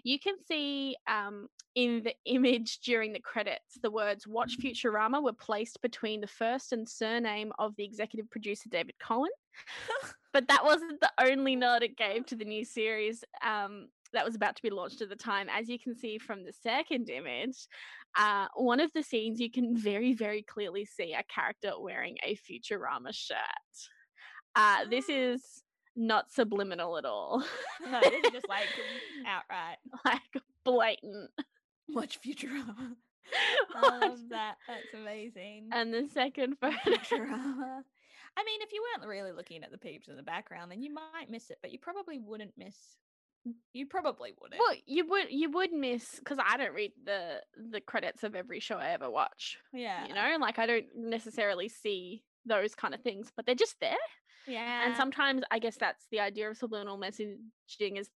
You 0.03 0.19
can 0.19 0.35
see 0.45 0.95
um, 1.07 1.47
in 1.75 2.03
the 2.03 2.15
image 2.25 2.79
during 2.79 3.13
the 3.13 3.19
credits, 3.19 3.77
the 3.81 3.91
words 3.91 4.27
Watch 4.27 4.57
Futurama 4.59 5.21
were 5.23 5.33
placed 5.33 5.81
between 5.81 6.21
the 6.21 6.27
first 6.27 6.71
and 6.73 6.87
surname 6.87 7.51
of 7.59 7.75
the 7.75 7.83
executive 7.83 8.29
producer, 8.29 8.69
David 8.69 8.95
Cohen. 8.99 9.31
but 10.33 10.47
that 10.47 10.63
wasn't 10.63 10.99
the 10.99 11.11
only 11.19 11.55
nod 11.55 11.83
it 11.83 11.97
gave 11.97 12.25
to 12.27 12.35
the 12.35 12.45
new 12.45 12.65
series 12.65 13.23
um, 13.43 13.87
that 14.13 14.25
was 14.25 14.35
about 14.35 14.55
to 14.55 14.61
be 14.61 14.69
launched 14.69 15.01
at 15.01 15.09
the 15.09 15.15
time. 15.15 15.47
As 15.49 15.69
you 15.69 15.79
can 15.79 15.95
see 15.95 16.17
from 16.17 16.43
the 16.43 16.53
second 16.53 17.09
image, 17.09 17.67
uh, 18.17 18.47
one 18.55 18.79
of 18.79 18.91
the 18.93 19.03
scenes 19.03 19.39
you 19.39 19.49
can 19.49 19.75
very, 19.75 20.13
very 20.13 20.41
clearly 20.41 20.85
see 20.85 21.13
a 21.13 21.23
character 21.23 21.71
wearing 21.79 22.17
a 22.23 22.35
Futurama 22.35 23.13
shirt. 23.13 23.37
Uh, 24.55 24.85
this 24.89 25.09
is 25.09 25.63
not 25.95 26.31
subliminal 26.31 26.97
at 26.97 27.05
all. 27.05 27.43
no, 27.91 27.99
this 28.01 28.25
is 28.25 28.31
just 28.31 28.49
like 28.49 28.67
outright. 29.27 29.77
like 30.05 30.43
blatant. 30.63 31.31
Watch 31.89 32.19
Futurama. 32.21 32.95
I 33.75 33.97
love 33.99 34.19
that. 34.29 34.55
That's 34.67 34.93
amazing. 34.93 35.69
And 35.71 35.93
the 35.93 36.07
second 36.13 36.57
photo. 36.59 36.75
Futurama. 36.85 37.81
I 38.35 38.43
mean, 38.43 38.61
if 38.61 38.73
you 38.73 38.83
weren't 38.97 39.07
really 39.07 39.31
looking 39.31 39.63
at 39.63 39.71
the 39.71 39.77
peeps 39.77 40.07
in 40.07 40.15
the 40.15 40.23
background, 40.23 40.71
then 40.71 40.81
you 40.81 40.93
might 40.93 41.29
miss 41.29 41.49
it, 41.51 41.59
but 41.61 41.71
you 41.71 41.79
probably 41.79 42.19
wouldn't 42.19 42.53
miss. 42.57 42.75
You 43.73 43.87
probably 43.87 44.31
wouldn't. 44.39 44.59
Well, 44.59 44.75
you 44.85 45.07
would 45.09 45.25
you 45.29 45.51
would 45.51 45.73
miss 45.73 46.15
because 46.19 46.37
I 46.43 46.57
don't 46.57 46.73
read 46.73 46.91
the 47.05 47.41
the 47.71 47.81
credits 47.81 48.23
of 48.23 48.35
every 48.35 48.59
show 48.59 48.77
I 48.77 48.89
ever 48.89 49.09
watch. 49.09 49.57
yeah. 49.73 50.07
You 50.07 50.13
know, 50.13 50.37
like 50.39 50.59
I 50.59 50.65
don't 50.65 50.85
necessarily 50.95 51.69
see 51.69 52.23
those 52.45 52.75
kind 52.75 52.93
of 52.93 53.01
things, 53.01 53.31
but 53.35 53.45
they're 53.45 53.55
just 53.55 53.79
there. 53.79 53.95
Yeah. 54.47 54.85
And 54.85 54.95
sometimes 54.95 55.43
I 55.51 55.59
guess 55.59 55.77
that's 55.77 56.05
the 56.11 56.19
idea 56.19 56.49
of 56.49 56.57
subliminal 56.57 56.97
messaging 56.97 57.97
is 57.97 58.09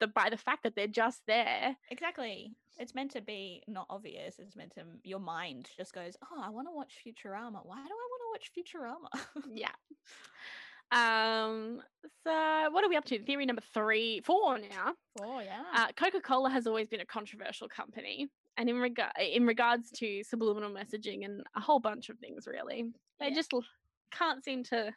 the 0.00 0.06
by 0.08 0.30
the 0.30 0.36
fact 0.36 0.64
that 0.64 0.74
they're 0.74 0.86
just 0.86 1.22
there. 1.26 1.76
Exactly. 1.90 2.56
It's 2.78 2.94
meant 2.94 3.12
to 3.12 3.20
be 3.20 3.62
not 3.68 3.86
obvious. 3.90 4.36
It's 4.38 4.56
meant 4.56 4.72
to 4.74 4.82
your 5.04 5.20
mind 5.20 5.68
just 5.76 5.92
goes, 5.92 6.16
"Oh, 6.24 6.42
I 6.42 6.50
want 6.50 6.66
to 6.68 6.74
watch 6.74 6.94
Futurama. 7.06 7.60
Why 7.64 7.76
do 7.76 7.94
I 7.94 8.08
want 8.10 8.22
to 8.22 8.32
watch 8.32 8.50
Futurama?" 8.56 9.44
Yeah. 9.54 9.68
Um. 10.92 11.82
So 12.24 12.30
what 12.70 12.84
are 12.84 12.88
we 12.88 12.96
up 12.96 13.04
to? 13.06 13.18
Theory 13.24 13.46
number 13.46 13.62
three, 13.74 14.20
four 14.24 14.58
now. 14.58 14.94
oh 15.20 15.40
yeah. 15.40 15.62
Uh, 15.74 15.88
Coca 15.96 16.20
Cola 16.20 16.50
has 16.50 16.66
always 16.66 16.88
been 16.88 17.00
a 17.00 17.06
controversial 17.06 17.68
company, 17.68 18.28
and 18.56 18.68
in 18.68 18.76
regard 18.76 19.12
in 19.20 19.46
regards 19.46 19.90
to 19.92 20.22
subliminal 20.24 20.70
messaging 20.70 21.24
and 21.24 21.42
a 21.56 21.60
whole 21.60 21.80
bunch 21.80 22.08
of 22.10 22.18
things, 22.18 22.46
really, 22.46 22.84
they 23.18 23.28
Yeah. 23.28 23.34
just 23.34 23.52
l- 23.54 23.64
can't 24.12 24.44
seem 24.44 24.62
to, 24.64 24.92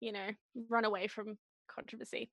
you 0.00 0.12
know, 0.12 0.28
run 0.68 0.84
away 0.84 1.06
from 1.08 1.38
controversy. 1.68 2.30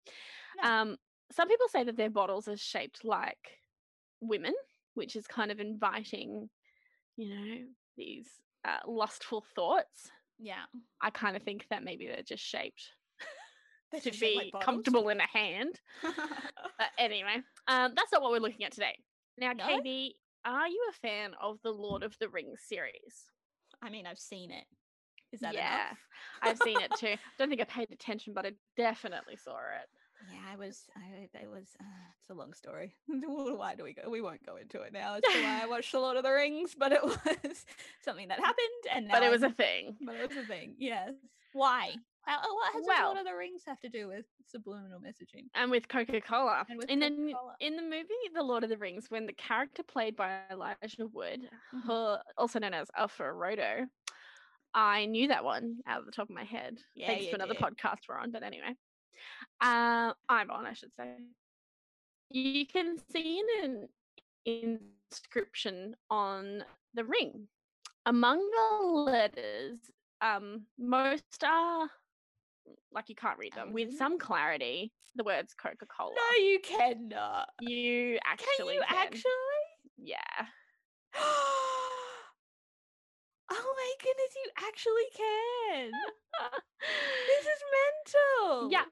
No. 0.61 0.69
Um, 0.69 0.97
some 1.31 1.47
people 1.47 1.67
say 1.69 1.83
that 1.83 1.97
their 1.97 2.09
bottles 2.09 2.47
are 2.47 2.57
shaped 2.57 3.03
like 3.05 3.59
women, 4.21 4.53
which 4.93 5.15
is 5.15 5.25
kind 5.27 5.51
of 5.51 5.59
inviting, 5.59 6.49
you 7.15 7.29
know, 7.29 7.65
these 7.97 8.27
uh, 8.65 8.79
lustful 8.87 9.43
thoughts. 9.55 10.11
yeah. 10.39 10.65
I 11.01 11.09
kind 11.11 11.35
of 11.35 11.43
think 11.43 11.65
that 11.69 11.83
maybe 11.83 12.07
they're 12.07 12.21
just 12.23 12.43
shaped 12.43 12.91
to 14.03 14.11
be 14.11 14.51
like 14.53 14.63
comfortable 14.63 15.09
in 15.09 15.19
a 15.19 15.27
hand. 15.27 15.79
But 16.77 16.89
anyway, 16.99 17.37
um, 17.67 17.93
that's 17.95 18.11
not 18.11 18.21
what 18.21 18.31
we're 18.31 18.39
looking 18.39 18.63
at 18.65 18.71
today. 18.71 18.97
Now, 19.39 19.53
No? 19.53 19.63
KB, 19.65 20.11
are 20.45 20.67
you 20.67 20.87
a 20.91 20.93
fan 20.93 21.31
of 21.41 21.57
the 21.63 21.71
Lord 21.71 22.03
of 22.03 22.15
the 22.19 22.29
Rings 22.29 22.61
series? 22.67 23.31
I 23.81 23.89
mean, 23.89 24.05
I've 24.05 24.19
seen 24.19 24.51
it. 24.51 24.65
Is 25.31 25.39
that 25.41 25.55
Yeah, 25.55 25.87
enough? 25.87 25.97
I've 26.43 26.57
seen 26.59 26.79
it 26.79 26.91
too. 26.97 27.07
I 27.07 27.17
Don't 27.39 27.49
think 27.49 27.61
I 27.61 27.65
paid 27.65 27.91
attention, 27.91 28.33
but 28.35 28.45
I 28.45 28.51
definitely 28.75 29.35
saw 29.37 29.55
it. 29.57 29.89
Yeah, 30.31 30.39
I 30.51 30.55
was. 30.55 30.83
I 30.95 31.27
it 31.39 31.49
was. 31.49 31.75
Uh, 31.79 31.83
it's 32.21 32.29
a 32.29 32.33
long 32.33 32.53
story. 32.53 32.93
why 33.07 33.75
do 33.75 33.83
we 33.83 33.93
go? 33.93 34.09
We 34.09 34.21
won't 34.21 34.45
go 34.45 34.55
into 34.57 34.81
it 34.81 34.93
now. 34.93 35.15
To 35.15 35.21
why 35.43 35.59
I 35.63 35.67
watched 35.67 35.91
The 35.91 35.99
Lord 35.99 36.17
of 36.17 36.23
the 36.23 36.31
Rings, 36.31 36.75
but 36.77 36.91
it 36.91 37.03
was 37.03 37.17
something 38.03 38.27
that 38.29 38.39
happened, 38.39 38.83
and 38.93 39.07
But 39.11 39.23
it 39.23 39.31
was 39.31 39.41
a 39.43 39.47
I'm- 39.47 39.55
thing. 39.55 39.97
But 40.01 40.15
it 40.15 40.27
was 40.29 40.37
a 40.37 40.45
thing. 40.45 40.75
Yes. 40.77 41.11
Why? 41.53 41.95
How, 42.27 42.39
oh, 42.43 42.55
what 42.55 42.73
has 42.73 42.83
the 42.83 42.87
Well- 42.89 43.05
Lord 43.07 43.17
of 43.19 43.25
the 43.25 43.35
Rings 43.35 43.63
have 43.65 43.79
to 43.79 43.89
do 43.89 44.07
with 44.09 44.25
subliminal 44.45 44.99
messaging? 44.99 45.45
And 45.55 45.71
with 45.71 45.87
Coca 45.87 46.19
Cola. 46.19 46.65
And 46.69 46.77
with 46.77 46.89
In 46.89 46.99
the 46.99 47.07
in 47.61 47.75
the 47.77 47.81
movie 47.81 48.07
The 48.33 48.43
Lord 48.43 48.63
of 48.65 48.69
the 48.69 48.77
Rings, 48.77 49.09
when 49.09 49.25
the 49.25 49.33
character 49.33 49.81
played 49.81 50.15
by 50.17 50.41
Elijah 50.51 51.07
Wood, 51.07 51.49
Mhm. 51.73 51.89
uh, 51.89 52.21
also 52.37 52.59
known 52.59 52.73
as 52.73 52.91
Alpha 52.95 53.23
Frodo, 53.23 53.89
I 54.73 55.05
knew 55.05 55.29
that 55.29 55.43
one 55.45 55.81
out 55.87 56.01
of 56.01 56.05
the 56.05 56.11
top 56.11 56.29
of 56.29 56.35
my 56.35 56.43
head. 56.43 56.83
Yeah, 56.95 57.07
Thanks 57.07 57.27
to 57.27 57.35
another 57.35 57.53
did. 57.53 57.63
podcast 57.63 58.07
we're 58.09 58.17
on, 58.19 58.31
but 58.31 58.43
anyway. 58.43 58.75
Uh, 59.61 60.13
I'm 60.27 60.51
on, 60.51 60.65
I 60.65 60.73
should 60.73 60.93
say. 60.95 61.17
You 62.29 62.67
can 62.67 62.97
see 63.09 63.39
in 63.39 63.47
an 63.63 63.89
inscription 65.11 65.95
on 66.09 66.65
the 66.93 67.05
ring. 67.05 67.47
Among 68.05 68.39
the 68.51 68.85
letters, 68.85 69.79
um, 70.21 70.67
most 70.77 71.43
are 71.43 71.89
like 72.91 73.09
you 73.09 73.15
can't 73.15 73.37
read 73.37 73.53
them. 73.53 73.73
With 73.73 73.97
some 73.97 74.17
clarity, 74.17 74.91
the 75.15 75.23
words 75.23 75.53
Coca 75.53 75.85
Cola. 75.85 76.13
No, 76.15 76.43
you 76.43 76.59
cannot. 76.59 77.49
You 77.61 78.19
actually 78.25 78.57
Can 78.57 78.75
you 78.75 78.81
can. 78.87 78.97
actually? 78.97 79.31
Yeah. 79.97 80.17
oh 81.15 81.55
my 83.51 83.93
goodness, 84.01 84.35
you 84.35 84.51
actually 84.67 85.09
can. 85.15 85.91
this 87.27 87.45
is 87.45 87.61
mental. 88.45 88.71
yeah. 88.71 88.85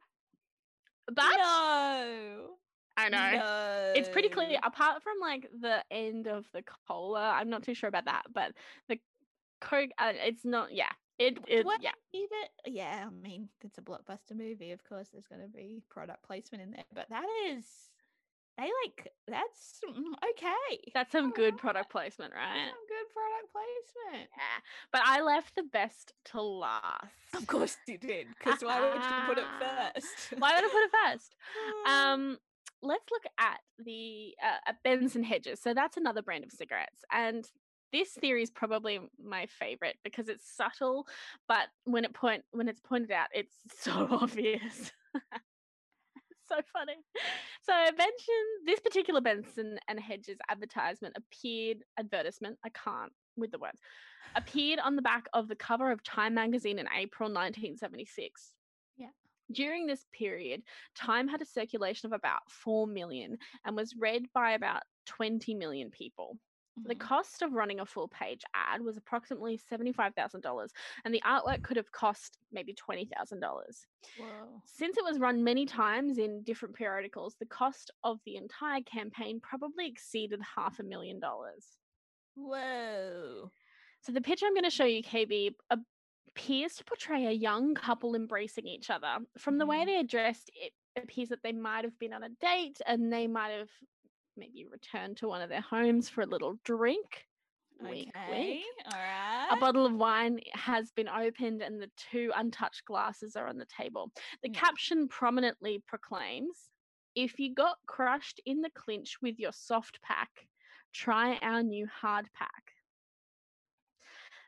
But 1.08 1.38
no. 1.38 2.58
I 2.98 3.10
know. 3.10 3.32
No. 3.38 3.94
It's 3.96 4.10
pretty 4.10 4.29
clear. 4.29 4.58
Apart 4.63 5.03
from 5.03 5.15
like 5.22 5.50
the 5.60 5.84
end 5.91 6.27
of 6.27 6.46
the 6.53 6.63
cola, 6.88 7.32
I'm 7.32 7.50
not 7.50 7.63
too 7.63 7.74
sure 7.74 7.89
about 7.89 8.05
that. 8.05 8.24
But 8.34 8.53
the 8.88 9.00
Coke, 9.62 9.91
uh, 9.98 10.13
it's 10.15 10.46
not. 10.46 10.74
Yeah. 10.74 10.91
It. 11.17 11.38
it 11.48 11.65
yeah. 11.81 11.91
Even 12.13 12.38
yeah, 12.65 13.05
I 13.07 13.10
mean 13.10 13.50
it's 13.63 13.77
a 13.77 13.81
blockbuster 13.81 14.36
movie. 14.36 14.72
Of 14.72 14.84
course, 14.84 15.10
there's 15.12 15.27
going 15.27 15.41
to 15.41 15.48
be 15.48 15.81
product 15.89 16.24
placement 16.24 16.63
in 16.63 16.72
there, 16.72 16.84
but 16.93 17.10
that 17.10 17.25
is 17.48 17.65
they 18.57 18.69
like 18.84 19.12
that's 19.27 19.81
mm, 19.86 20.29
okay. 20.31 20.79
That's 20.93 21.12
some 21.12 21.31
good 21.31 21.57
product 21.57 21.91
placement, 21.91 22.31
That's 22.34 22.45
right? 22.45 22.69
some 22.69 22.88
good 22.88 23.13
product 23.13 23.51
placement. 23.51 24.29
Yeah. 24.31 24.60
But 24.91 25.01
I 25.05 25.22
left 25.22 25.55
the 25.55 25.63
best 25.63 26.13
to 26.25 26.41
last. 26.41 27.12
Of 27.34 27.48
course 27.48 27.75
you 27.88 27.98
did, 27.98 28.27
because 28.38 28.62
why 28.62 28.79
would 28.79 28.93
you 28.93 29.25
put 29.27 29.38
it 29.38 29.45
first? 29.60 30.39
Why 30.39 30.55
would 30.55 30.63
I 30.63 30.67
put 30.67 30.84
it 30.84 30.91
first? 31.12 31.36
Um, 31.88 32.38
let's 32.81 33.05
look 33.12 33.25
at 33.38 33.60
the 33.77 34.34
uh, 34.43 34.69
at 34.69 34.84
Benson 34.84 35.24
Hedges. 35.24 35.60
So 35.62 35.74
that's 35.74 35.98
another 35.98 36.22
brand 36.22 36.45
of 36.45 36.51
cigarettes, 36.51 37.03
and 37.12 37.50
this 37.96 38.10
theory 38.12 38.44
is 38.44 38.52
probably 38.52 39.00
my 39.24 39.46
favorite 39.46 39.96
because 40.04 40.28
it's 40.28 40.54
subtle, 40.54 41.08
but 41.48 41.68
when 41.86 42.04
it 42.04 42.14
point 42.14 42.44
when 42.52 42.68
it's 42.68 42.82
pointed 42.82 43.12
out, 43.12 43.28
it's 43.34 43.56
so 43.80 44.08
obvious. 44.10 44.92
So 46.48 46.58
funny. 46.72 46.94
So 47.64 47.74
Benson, 47.74 48.46
this 48.68 48.80
particular 48.80 49.20
Benson 49.20 49.80
and 49.88 50.00
Hedges 50.00 50.38
advertisement 50.48 51.18
appeared 51.18 51.80
advertisement. 51.98 52.60
I 52.64 52.70
can't 52.70 53.12
with 53.36 53.50
the 53.50 53.58
words 53.58 53.80
appeared 54.36 54.80
on 54.80 54.96
the 54.96 55.02
back 55.02 55.28
of 55.34 55.48
the 55.48 55.56
cover 55.56 55.92
of 55.92 56.04
Time 56.04 56.34
magazine 56.34 56.78
in 56.78 56.88
April 56.96 57.30
1976. 57.30 58.54
Yeah. 58.98 59.08
During 59.52 59.88
this 59.88 60.06
period, 60.14 60.62
Time 60.96 61.28
had 61.28 61.42
a 61.42 61.46
circulation 61.46 62.08
of 62.08 62.14
about 62.14 62.42
4 62.50 62.88
million 62.88 63.38
and 63.66 63.75
was 63.75 63.96
read 63.98 64.25
by 64.34 64.52
about 64.52 64.84
20 65.08 65.54
million 65.56 65.90
people. 65.90 66.38
The 66.84 66.96
Mhm. 66.96 67.10
cost 67.10 67.41
of 67.41 67.53
running 67.53 67.79
a 67.79 67.86
full 67.86 68.08
page 68.08 68.44
ad 68.53 68.82
was 68.82 68.98
approximately 68.98 69.58
$75,000, 69.58 70.72
and 71.03 71.13
the 71.13 71.22
artwork 71.25 71.63
could 71.63 71.77
have 71.77 71.91
cost 71.91 72.38
maybe 72.51 72.74
$20,000. 72.74 73.88
Whoa. 74.15 74.63
Since 74.65 74.98
it 74.98 75.03
was 75.05 75.20
run 75.20 75.44
many 75.44 75.65
times 75.65 76.17
in 76.17 76.44
different 76.44 76.75
periodicals, 76.75 77.38
the 77.38 77.46
cost 77.48 77.91
of 78.03 78.22
the 78.25 78.36
entire 78.36 78.82
campaign 78.82 79.41
probably 79.41 79.88
exceeded 79.88 80.41
half 80.55 80.79
a 80.79 80.84
million 80.84 81.20
dollars. 81.20 81.77
Whoa. 82.36 83.51
So 84.01 84.12
the 84.12 84.22
picture 84.22 84.46
I'm 84.46 84.53
going 84.53 84.63
to 84.63 84.70
show 84.70 84.86
you, 84.86 85.01
KB, 85.01 85.55
appears 86.29 86.75
to 86.75 86.84
portray 86.84 87.25
a 87.25 87.32
young 87.32 87.75
couple 87.75 88.15
embracing 88.15 88.67
each 88.67 88.89
other. 88.89 89.20
From 89.38 89.58
the 89.58 89.65
way 89.65 89.84
Mhm. 89.84 89.86
they're 89.86 90.03
dressed, 90.03 90.51
it 90.53 90.74
appears 90.96 91.29
that 91.29 91.44
they 91.44 91.53
might 91.53 91.84
have 91.86 91.98
been 91.98 92.13
on 92.13 92.24
a 92.24 92.29
date 92.29 92.82
and 92.86 93.12
they 93.12 93.27
might 93.27 93.50
have 93.51 93.72
maybe 94.38 94.65
return 94.65 95.15
to 95.15 95.27
one 95.27 95.42
of 95.42 95.50
their 95.50 95.62
homes 95.62 96.10
for 96.10 96.22
a 96.22 96.25
little 96.25 96.60
drink. 96.63 97.27
Wink, 97.80 98.10
Okay. 98.15 98.30
wink. 98.30 98.65
All 98.86 99.00
right. 99.00 99.48
A 99.51 99.58
bottle 99.58 99.86
of 99.86 99.94
wine 99.94 100.39
has 100.54 100.92
been 100.92 101.08
opened 101.10 101.62
and 101.62 101.82
the 101.82 101.92
two 101.98 102.32
untouched 102.36 102.86
glasses 102.86 103.36
are 103.36 103.48
on 103.48 103.58
the 103.58 103.65
table. 103.65 104.12
The 104.44 104.50
Yeah. 104.50 104.60
caption 104.60 105.08
prominently 105.08 105.80
proclaims 105.80 106.72
If 107.15 107.39
you 107.39 107.54
got 107.54 107.77
crushed 107.86 108.42
in 108.46 108.62
the 108.62 108.70
clinch 108.72 109.22
with 109.22 109.39
your 109.39 109.54
soft 109.54 110.01
pack, 110.01 110.50
try 110.92 111.38
our 111.38 111.63
new 111.63 111.88
hard 111.88 112.30
pack. 112.34 112.74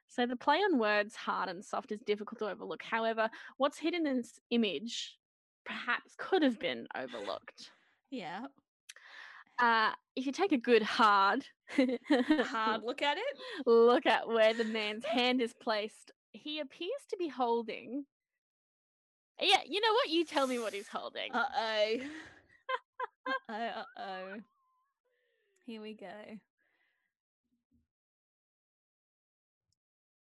So 0.09 0.25
the 0.25 0.35
play 0.35 0.57
on 0.57 0.77
words 0.77 1.15
hard 1.15 1.47
and 1.49 1.63
soft 1.63 1.91
is 1.91 2.01
difficult 2.01 2.39
to 2.39 2.49
overlook. 2.49 2.83
However, 2.83 3.29
what's 3.57 3.77
hidden 3.79 4.05
in 4.07 4.17
this 4.17 4.39
image 4.49 5.17
perhaps 5.65 6.15
could 6.17 6.41
have 6.43 6.59
been 6.59 6.87
overlooked. 6.95 7.71
yeah. 8.09 8.47
Uh, 9.59 9.91
if 10.15 10.25
you 10.25 10.31
take 10.31 10.51
a 10.51 10.57
good 10.57 10.83
hard, 10.83 11.45
Hard 11.75 12.83
look 12.83 13.01
at 13.01 13.17
it. 13.17 13.37
look 13.65 14.05
at 14.05 14.27
where 14.27 14.53
the 14.53 14.63
man's 14.63 15.05
hand 15.05 15.41
is 15.41 15.53
placed, 15.53 16.11
he 16.31 16.59
appears 16.59 17.01
to 17.09 17.17
be 17.17 17.27
holding 17.27 18.05
Yeah, 19.41 19.57
you 19.67 19.81
know 19.81 19.93
what? 19.93 20.09
You 20.09 20.25
tell 20.25 20.47
me 20.47 20.59
what 20.59 20.73
he's 20.73 20.87
holding. 20.87 21.31
Uh 21.33 21.45
oh. 23.49 23.53
uh 23.53 23.83
oh. 23.97 24.33
Here 25.65 25.81
we 25.81 25.93
go. 25.93 26.07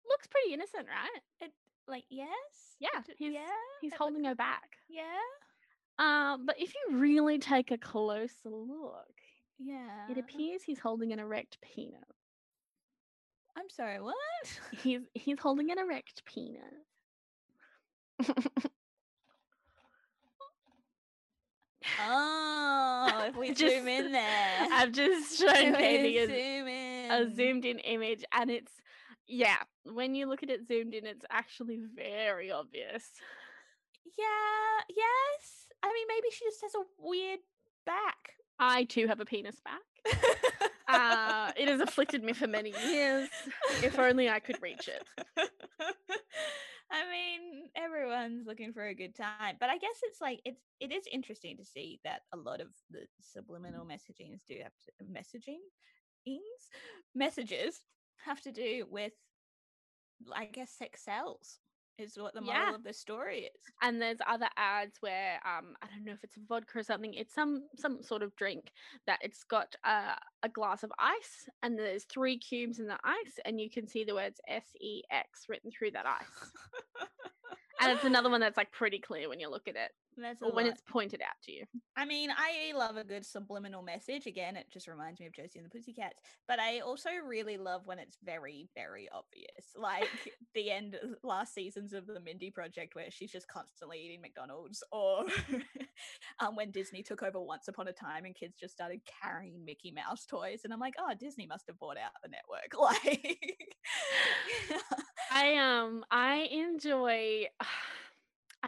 Looks 0.09 0.27
pretty 0.27 0.55
innocent, 0.55 0.87
right? 0.89 1.21
It 1.41 1.53
like 1.87 2.05
yes. 2.09 2.29
Yeah, 2.81 3.03
he's 3.19 3.33
yeah. 3.35 3.41
he's 3.81 3.93
holding 3.95 4.23
looks- 4.23 4.31
her 4.31 4.35
back. 4.35 4.79
Yeah. 4.89 5.03
Um, 5.99 6.47
but 6.47 6.57
if 6.61 6.73
you 6.75 6.99
really 6.99 7.39
take 7.39 7.71
a 7.71 7.79
closer 7.79 8.31
look, 8.51 9.07
Yeah. 9.59 10.07
it 10.11 10.19
appears 10.19 10.63
he's 10.63 10.79
holding 10.79 11.13
an 11.13 11.19
erect 11.19 11.59
penis. 11.61 12.03
I'm 13.57 13.69
sorry. 13.71 14.01
What? 14.01 14.15
He's 14.85 15.01
he's 15.15 15.41
holding 15.41 15.73
an 15.73 15.79
erect 15.81 16.23
penis. 16.25 16.63
Oh, 22.01 23.25
if 23.29 23.37
we 23.37 23.49
Just- 23.55 23.61
zoom 23.75 23.89
in 23.89 24.13
there. 24.13 24.67
I've 24.73 24.93
just 24.93 25.39
shown 25.39 25.75
Katie 25.75 26.19
a, 26.19 27.09
a 27.23 27.31
zoomed 27.35 27.65
in 27.65 27.79
image, 27.79 28.25
and 28.33 28.51
it's 28.51 28.73
yeah. 29.27 29.59
When 29.85 30.15
you 30.15 30.27
look 30.29 30.43
at 30.43 30.51
it 30.51 30.67
zoomed 30.67 30.95
in, 30.95 31.07
it's 31.07 31.25
actually 31.31 31.79
very 31.95 32.51
obvious. 32.51 33.11
Yeah. 34.19 34.85
Yes. 34.97 35.67
I 35.83 35.87
mean, 35.89 36.07
maybe 36.09 36.29
she 36.33 36.45
just 36.45 36.63
has 36.63 36.75
a 36.75 36.85
weird 36.99 37.41
back. 37.87 38.33
I 38.59 38.85
too 38.85 39.07
have 39.07 39.21
a 39.21 39.25
penis 39.25 39.61
back. 39.61 39.83
Uh, 40.89 41.53
it 41.57 41.69
has 41.69 41.81
afflicted 41.81 42.25
me 42.25 42.33
for 42.33 42.47
many 42.47 42.73
years. 42.87 43.29
If 43.83 43.99
only 43.99 44.31
I 44.31 44.41
could 44.41 44.61
reach 44.63 44.89
it. 44.89 45.05
I 46.91 47.03
mean, 47.11 47.69
everyone's 47.77 48.47
looking 48.47 48.73
for 48.73 48.87
a 48.87 48.95
good 48.95 49.15
time, 49.15 49.57
but 49.61 49.69
I 49.69 49.77
guess 49.77 50.01
it's 50.05 50.23
like 50.23 50.41
it's 50.47 50.63
it 50.81 50.91
is 50.91 51.05
interesting 51.13 51.59
to 51.59 51.65
see 51.65 52.01
that 52.05 52.23
a 52.33 52.39
lot 52.39 52.63
of 52.63 52.69
the 52.91 53.01
subliminal 53.21 53.85
messagings 53.85 54.41
do 54.49 54.57
have 54.63 54.73
to 54.87 55.05
messaging 55.05 55.59
ings 56.25 56.41
messages 57.15 57.83
have 58.25 58.41
to 58.41 58.53
do 58.53 58.87
with 58.91 59.13
I 60.35 60.47
guess 60.47 60.71
sex 60.71 61.05
sells 61.05 61.59
is 61.99 62.17
what 62.17 62.33
the 62.35 62.41
moral 62.41 62.61
Yeah. 62.61 62.75
of 62.75 62.85
the 62.85 62.93
story 62.93 63.51
is. 63.55 63.61
and 63.83 64.01
there's 64.01 64.19
other 64.27 64.49
ads 64.57 64.97
where 65.01 65.41
um 65.45 65.75
I 65.83 65.87
don't 65.87 66.05
know 66.05 66.13
if 66.13 66.23
it's 66.25 66.37
vodka 66.49 66.79
or 66.79 66.83
something. 66.83 67.15
It's 67.15 67.35
some 67.35 67.65
some 67.77 68.03
sort 68.03 68.23
of 68.23 68.35
drink 68.37 68.73
that 69.07 69.19
it's 69.23 69.45
got 69.45 69.75
uh, 69.85 70.15
a 70.43 70.49
glass 70.49 70.83
of 70.83 70.93
ice 70.99 71.49
and 71.63 71.79
there's 71.79 72.05
three 72.05 72.39
cubes 72.39 72.79
in 72.79 72.87
the 72.87 72.99
ice 73.05 73.39
and 73.45 73.61
you 73.61 73.69
can 73.71 73.87
see 73.87 74.05
the 74.05 74.15
words 74.15 74.41
S 74.49 74.67
E 74.81 75.03
X 75.11 75.47
written 75.49 75.71
through 75.71 75.91
that 75.93 76.07
ice. 76.07 76.53
And 77.81 77.93
it's 77.93 78.05
another 78.05 78.29
one 78.31 78.41
that's 78.41 78.57
like 78.57 78.73
pretty 78.73 78.99
clear 78.99 79.29
when 79.29 79.39
you 79.39 79.49
look 79.49 79.69
at 79.69 79.77
it 79.77 79.93
That's 80.21 80.43
or 80.43 80.53
when 80.53 80.67
lot. 80.67 80.73
it's 80.73 80.83
pointed 80.83 81.21
out 81.23 81.41
to 81.45 81.53
you. 81.53 81.65
I 81.97 82.05
mean, 82.05 82.31
I 82.37 82.73
love 82.77 82.97
a 82.97 83.05
good 83.05 83.25
subliminal 83.25 83.83
message. 83.83 84.27
Again, 84.27 84.57
it 84.57 84.67
just 84.73 84.89
reminds 84.89 85.21
me 85.21 85.27
of 85.27 85.33
Josie 85.33 85.59
and 85.59 85.67
the 85.67 85.71
Pussycats. 85.71 86.21
But 86.47 86.59
I 86.59 86.81
also 86.81 87.11
really 87.27 87.57
love 87.57 87.83
when 87.85 87.99
it's 87.99 88.19
very, 88.25 88.69
very 88.75 89.09
obvious. 89.13 89.73
Like 89.77 90.09
the 90.55 90.71
end 90.71 90.97
of 90.97 91.17
last 91.23 91.55
seasons 91.55 91.93
of 91.93 92.07
the 92.07 92.21
Mindy 92.21 92.51
Project, 92.51 92.95
where 92.95 93.11
she's 93.11 93.33
just 93.33 93.49
constantly 93.49 94.01
eating 94.01 94.21
McDonald's, 94.21 94.83
or 94.93 95.25
um, 96.41 96.57
when 96.57 96.71
Disney 96.71 97.03
took 97.03 97.23
over 97.23 97.41
Once 97.41 97.69
Upon 97.69 97.89
a 97.89 97.93
Time 97.93 98.25
and 98.25 98.35
kids 98.35 98.57
just 98.59 98.75
started 98.75 99.01
carrying 99.23 99.65
Mickey 99.65 99.93
Mouse 99.93 100.27
toys. 100.27 100.63
And 100.65 100.73
I'm 100.73 100.81
like, 100.81 100.95
oh, 100.99 101.13
Disney 101.19 101.47
must 101.47 101.67
have 101.69 101.79
bought 101.79 101.97
out 101.99 102.13
the 102.23 102.29
network. 102.29 102.73
Like, 102.89 103.39
I 105.31 105.57
um 105.57 106.05
I 106.11 106.49
enjoy 106.51 107.47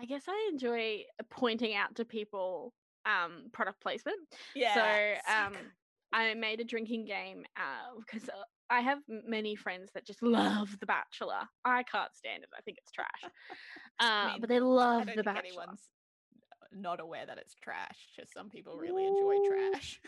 I 0.01 0.05
guess 0.07 0.25
I 0.29 0.49
enjoy 0.51 1.05
pointing 1.31 1.75
out 1.75 1.95
to 1.97 2.05
people 2.05 2.73
um 3.07 3.47
product 3.53 3.81
placement. 3.83 4.17
yeah. 4.55 4.75
so 4.75 5.33
um 5.33 5.53
I 6.13 6.35
made 6.35 6.61
a 6.61 6.65
drinking 6.65 7.05
game 7.05 7.45
uh 7.57 7.99
because 7.99 8.29
uh, 8.29 8.43
I 8.71 8.81
have 8.81 8.99
many 9.09 9.57
friends 9.57 9.91
that 9.95 10.07
just 10.07 10.23
love 10.23 10.79
The 10.79 10.87
Bachelor. 10.87 11.43
I 11.65 11.83
can't 11.83 12.15
stand 12.15 12.45
it. 12.45 12.49
I 12.57 12.61
think 12.63 12.79
it's 12.79 12.93
trash. 12.93 13.33
Uh, 13.99 14.29
mean, 14.33 14.41
but 14.41 14.49
they 14.49 14.57
I 14.57 14.61
love 14.61 15.07
don't 15.07 15.17
The 15.17 15.23
think 15.25 15.37
Bachelor. 15.37 15.49
anyone's 15.63 15.89
not 16.73 17.01
aware 17.01 17.27
that 17.27 17.37
it's 17.37 17.55
trash. 17.55 17.99
Just 18.17 18.33
some 18.33 18.49
people 18.49 18.77
really 18.77 19.07
enjoy 19.07 19.35
Ooh. 19.35 19.71
trash. 19.73 20.01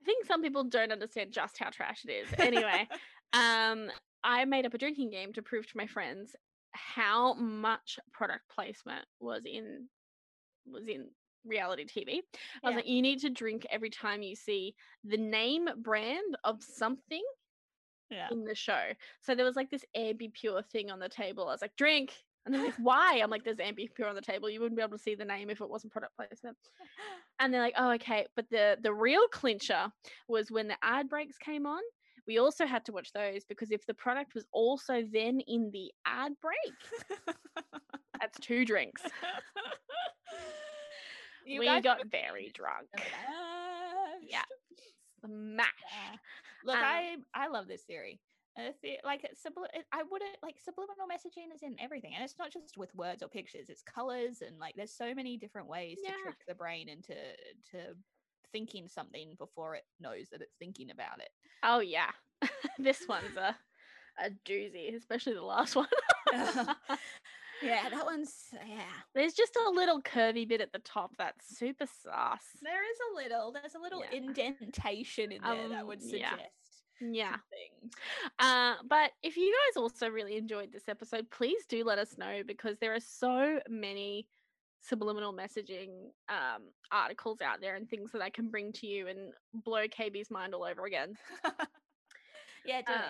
I 0.00 0.04
think 0.04 0.24
some 0.24 0.40
people 0.40 0.62
don't 0.62 0.92
understand 0.92 1.32
just 1.32 1.58
how 1.58 1.70
trash 1.70 2.04
it 2.08 2.12
is. 2.12 2.28
Anyway, 2.38 2.86
um, 3.32 3.90
I 4.22 4.44
made 4.44 4.64
up 4.64 4.74
a 4.74 4.78
drinking 4.78 5.10
game 5.10 5.32
to 5.32 5.42
prove 5.42 5.66
to 5.66 5.76
my 5.76 5.86
friends 5.88 6.36
how 6.76 7.34
much 7.34 7.98
product 8.12 8.48
placement 8.48 9.06
was 9.20 9.44
in 9.44 9.88
was 10.66 10.86
in 10.88 11.10
reality 11.44 11.84
TV. 11.84 12.22
I 12.62 12.68
was 12.68 12.72
Yeah. 12.72 12.76
like, 12.76 12.86
you 12.88 13.02
need 13.02 13.20
to 13.20 13.30
drink 13.30 13.66
every 13.70 13.90
time 13.90 14.22
you 14.22 14.34
see 14.34 14.74
the 15.04 15.16
name 15.16 15.68
brand 15.82 16.36
of 16.44 16.62
something 16.62 17.24
Yeah. 18.10 18.28
in 18.30 18.44
the 18.44 18.54
show. 18.54 18.92
So 19.20 19.34
there 19.34 19.44
was 19.44 19.56
like 19.56 19.70
this 19.70 19.84
Ambi 19.96 20.32
Pur 20.34 20.62
thing 20.62 20.90
on 20.90 20.98
the 20.98 21.08
table. 21.08 21.48
I 21.48 21.52
was 21.52 21.62
like, 21.62 21.76
drink. 21.76 22.24
And 22.44 22.54
they're 22.54 22.64
like, 22.64 22.76
why? 22.78 23.20
I'm 23.22 23.30
like, 23.30 23.42
there's 23.44 23.58
Ambi 23.58 23.92
Pur 23.94 24.06
on 24.06 24.14
the 24.14 24.20
table. 24.20 24.48
You 24.50 24.60
wouldn't 24.60 24.76
be 24.76 24.82
able 24.82 24.96
to 24.96 25.02
see 25.02 25.14
the 25.16 25.24
name 25.24 25.50
if 25.50 25.60
it 25.60 25.68
wasn't 25.68 25.92
product 25.92 26.16
placement. 26.16 26.56
And 27.38 27.52
they're 27.52 27.60
like, 27.60 27.74
oh, 27.76 27.90
okay. 27.92 28.26
But 28.34 28.48
the 28.48 28.78
the 28.80 28.94
real 28.94 29.28
clincher 29.28 29.92
was 30.26 30.50
when 30.50 30.68
the 30.68 30.78
ad 30.82 31.08
breaks 31.10 31.36
came 31.36 31.66
on. 31.66 31.82
We 32.26 32.38
also 32.38 32.66
had 32.66 32.84
to 32.86 32.92
watch 32.92 33.12
those 33.12 33.44
because 33.44 33.70
if 33.70 33.86
the 33.86 33.94
product 33.94 34.34
was 34.34 34.46
also 34.52 35.02
then 35.12 35.40
in 35.46 35.70
the 35.72 35.92
ad 36.06 36.32
break, 36.42 37.36
that's 38.20 38.38
two 38.40 38.64
drinks. 38.64 39.02
You 41.44 41.60
we 41.60 41.80
got 41.80 42.06
very 42.10 42.50
drunk. 42.54 42.88
smashed. 42.96 43.14
Yeah. 44.28 44.42
Smash. 45.24 45.66
Yeah. 45.92 46.16
Look, 46.64 46.76
Um, 46.76 46.82
I 46.84 47.16
I 47.34 47.46
love 47.48 47.68
this 47.68 47.82
theory. 47.82 48.20
The- 48.56 48.98
like 49.04 49.22
it's 49.22 49.42
subli- 49.42 49.68
I 49.92 50.02
wouldn't 50.10 50.36
like 50.42 50.56
subliminal 50.58 51.06
messaging 51.06 51.54
is 51.54 51.62
in 51.62 51.76
everything, 51.78 52.14
and 52.14 52.24
it's 52.24 52.38
not 52.38 52.50
just 52.52 52.76
with 52.76 52.92
words 52.94 53.22
or 53.22 53.28
pictures. 53.28 53.68
It's 53.68 53.82
colors 53.82 54.42
and 54.44 54.58
like 54.58 54.74
there's 54.76 54.92
so 54.96 55.14
many 55.14 55.36
different 55.36 55.68
ways 55.68 55.98
Yeah. 56.02 56.12
to 56.12 56.22
trick 56.22 56.36
the 56.48 56.54
brain 56.54 56.88
into 56.88 57.14
to 57.72 57.94
thinking 58.56 58.88
something 58.88 59.34
before 59.38 59.74
it 59.74 59.84
knows 60.00 60.28
that 60.32 60.40
it's 60.40 60.54
thinking 60.58 60.90
about 60.90 61.20
it. 61.20 61.28
Oh 61.62 61.80
yeah. 61.80 62.10
this 62.78 63.06
one's 63.06 63.36
a 63.36 63.54
a 64.18 64.30
doozy, 64.46 64.94
especially 64.96 65.34
the 65.34 65.42
last 65.42 65.76
one. 65.76 65.86
yeah, 67.62 67.88
that 67.90 68.06
one's 68.06 68.32
yeah. 68.66 68.80
There's 69.14 69.34
just 69.34 69.56
a 69.56 69.70
little 69.70 70.00
curvy 70.00 70.48
bit 70.48 70.62
at 70.62 70.72
the 70.72 70.78
top 70.78 71.10
that's 71.18 71.58
super 71.58 71.84
sus. 71.86 72.40
There 72.62 72.82
is 72.90 72.98
a 73.12 73.14
little. 73.16 73.52
There's 73.52 73.74
a 73.74 73.78
little 73.78 74.00
Yeah. 74.00 74.16
indentation 74.16 75.32
in 75.32 75.42
there 75.42 75.68
that 75.68 75.80
Um, 75.82 75.86
would 75.88 76.02
suggest 76.02 76.40
Yeah. 77.00 77.36
things. 77.50 77.92
Uh, 78.38 78.76
but 78.88 79.12
if 79.22 79.36
you 79.36 79.54
guys 79.66 79.76
also 79.76 80.08
really 80.08 80.36
enjoyed 80.38 80.72
this 80.72 80.88
episode, 80.88 81.30
please 81.30 81.66
do 81.66 81.84
let 81.84 81.98
us 81.98 82.16
know 82.16 82.42
because 82.46 82.78
there 82.78 82.94
are 82.94 83.00
so 83.00 83.60
many 83.68 84.28
subliminal 84.88 85.32
messaging 85.32 85.90
um, 86.28 86.62
articles 86.92 87.40
out 87.40 87.60
there 87.60 87.74
and 87.76 87.88
things 87.88 88.12
that 88.12 88.22
I 88.22 88.30
can 88.30 88.48
bring 88.48 88.72
to 88.74 88.86
you 88.86 89.08
and 89.08 89.32
blow 89.52 89.86
KB's 89.88 90.30
mind 90.30 90.54
all 90.54 90.64
over 90.64 90.84
again. 90.86 91.14
yeah, 92.64 92.82
do 92.86 92.92
Uh, 92.92 93.02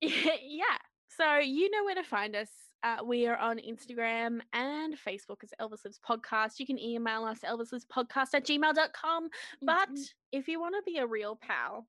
it. 0.00 0.40
yeah. 0.44 0.64
So 1.08 1.36
you 1.38 1.70
know 1.70 1.84
where 1.84 1.94
to 1.96 2.02
find 2.04 2.34
us. 2.36 2.48
Uh, 2.82 2.98
we 3.04 3.26
are 3.26 3.36
on 3.36 3.58
Instagram 3.58 4.40
and 4.54 4.94
Facebook 4.96 5.42
as 5.44 5.50
Elvis 5.60 5.84
Lives 5.84 6.00
Podcast. 6.08 6.58
You 6.58 6.66
can 6.66 6.78
email 6.78 7.24
us 7.24 7.40
elvislivespodcast 7.40 8.28
at 8.34 8.46
gmail.com. 8.46 9.28
But 9.60 9.90
Mhm. 9.90 10.12
if 10.32 10.48
you 10.48 10.58
want 10.60 10.76
to 10.76 10.82
be 10.90 10.96
a 10.98 11.06
real 11.06 11.36
pal, 11.36 11.86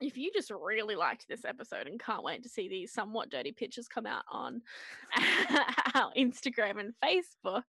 if 0.00 0.16
you 0.16 0.30
just 0.32 0.50
really 0.50 0.94
liked 0.94 1.26
this 1.28 1.44
episode 1.44 1.86
and 1.86 2.00
can't 2.00 2.22
wait 2.22 2.42
to 2.44 2.48
see 2.48 2.66
these 2.68 2.92
somewhat 2.92 3.28
dirty 3.30 3.52
pictures 3.52 3.88
come 3.88 4.06
out 4.06 4.24
on 4.30 4.62
our 5.94 6.12
Instagram 6.16 6.80
and 6.80 6.94
Facebook, 7.04 7.64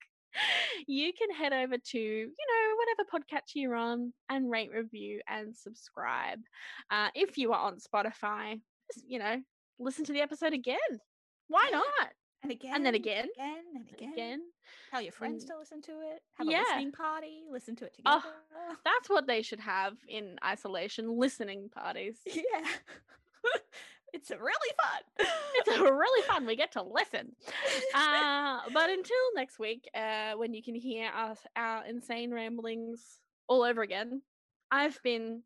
you 0.87 1.13
can 1.13 1.31
head 1.35 1.53
over 1.53 1.77
to, 1.79 1.99
you 1.99 2.27
know, 2.27 2.77
whatever 2.77 3.09
podcatcher 3.25 3.55
you're 3.57 3.75
on 3.77 4.13
and 4.29 4.51
rate, 4.51 4.71
review, 4.73 5.21
and 5.29 5.57
subscribe. 5.57 6.41
Uh, 6.91 7.09
if 7.15 7.37
you 7.39 7.53
are 7.53 7.61
on 7.61 7.79
Spotify, 7.79 8.61
just, 8.93 9.05
you 9.09 9.19
know, 9.19 9.37
listen 9.79 10.05
to 10.05 10.13
the 10.13 10.21
episode 10.21 10.53
again. 10.53 10.79
Why 11.49 11.69
not? 11.73 11.85
and 12.43 12.53
again, 12.53 12.75
And 12.75 12.85
then 12.85 12.95
again, 12.95 13.27
again, 13.35 13.57
and 13.75 13.89
again. 13.91 14.13
again. 14.13 14.41
Tell 14.91 15.01
your 15.01 15.13
friends 15.13 15.45
and- 15.45 15.53
to 15.53 15.59
listen 15.59 15.81
to 15.83 15.93
it. 15.93 16.21
Have 16.35 16.47
a 16.47 16.51
Yeah. 16.51 16.59
listening 16.69 16.93
party. 16.93 17.45
Listen 17.51 17.75
to 17.77 17.87
it 17.87 17.97
Oh, 18.05 18.19
together. 18.21 18.79
That's 18.85 19.09
what 19.09 19.27
they 19.27 19.41
should 19.41 19.61
have 19.61 19.95
in 20.09 20.37
isolation 20.45 21.19
listening 21.19 21.71
parties. 21.71 22.19
yeah. 22.27 22.67
it's 24.15 24.31
really 24.31 24.73
fun. 24.81 25.27
it's 25.57 25.79
really 25.81 26.23
fun. 26.23 26.47
We 26.47 26.57
get 26.57 26.73
to 26.73 26.83
listen. 26.83 27.33
Uh, 27.95 28.61
but 28.73 28.89
until 28.91 29.17
next 29.35 29.59
week, 29.59 29.89
uh, 29.95 30.33
when 30.37 30.55
you 30.55 30.63
can 30.63 30.75
hear 30.75 31.11
us, 31.11 31.39
our 31.57 31.85
insane 31.85 32.33
ramblings 32.33 33.19
all 33.49 33.63
over 33.63 33.83
again, 33.83 34.23
I've 34.71 34.99
been 35.03 35.43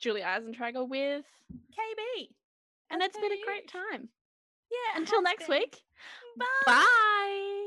Julie 0.00 0.22
Eisentrager 0.22 0.86
with, 0.88 1.24
KB. 1.54 2.28
and 2.90 3.02
it's 3.02 3.16
been 3.16 3.32
a 3.32 3.44
great 3.46 3.68
time. 3.68 4.08
Yeah. 4.70 5.00
Until 5.00 5.22
next 5.22 5.46
been. 5.48 5.60
week, 5.60 5.80
Bye. 6.36 6.46
bye. 6.66 7.61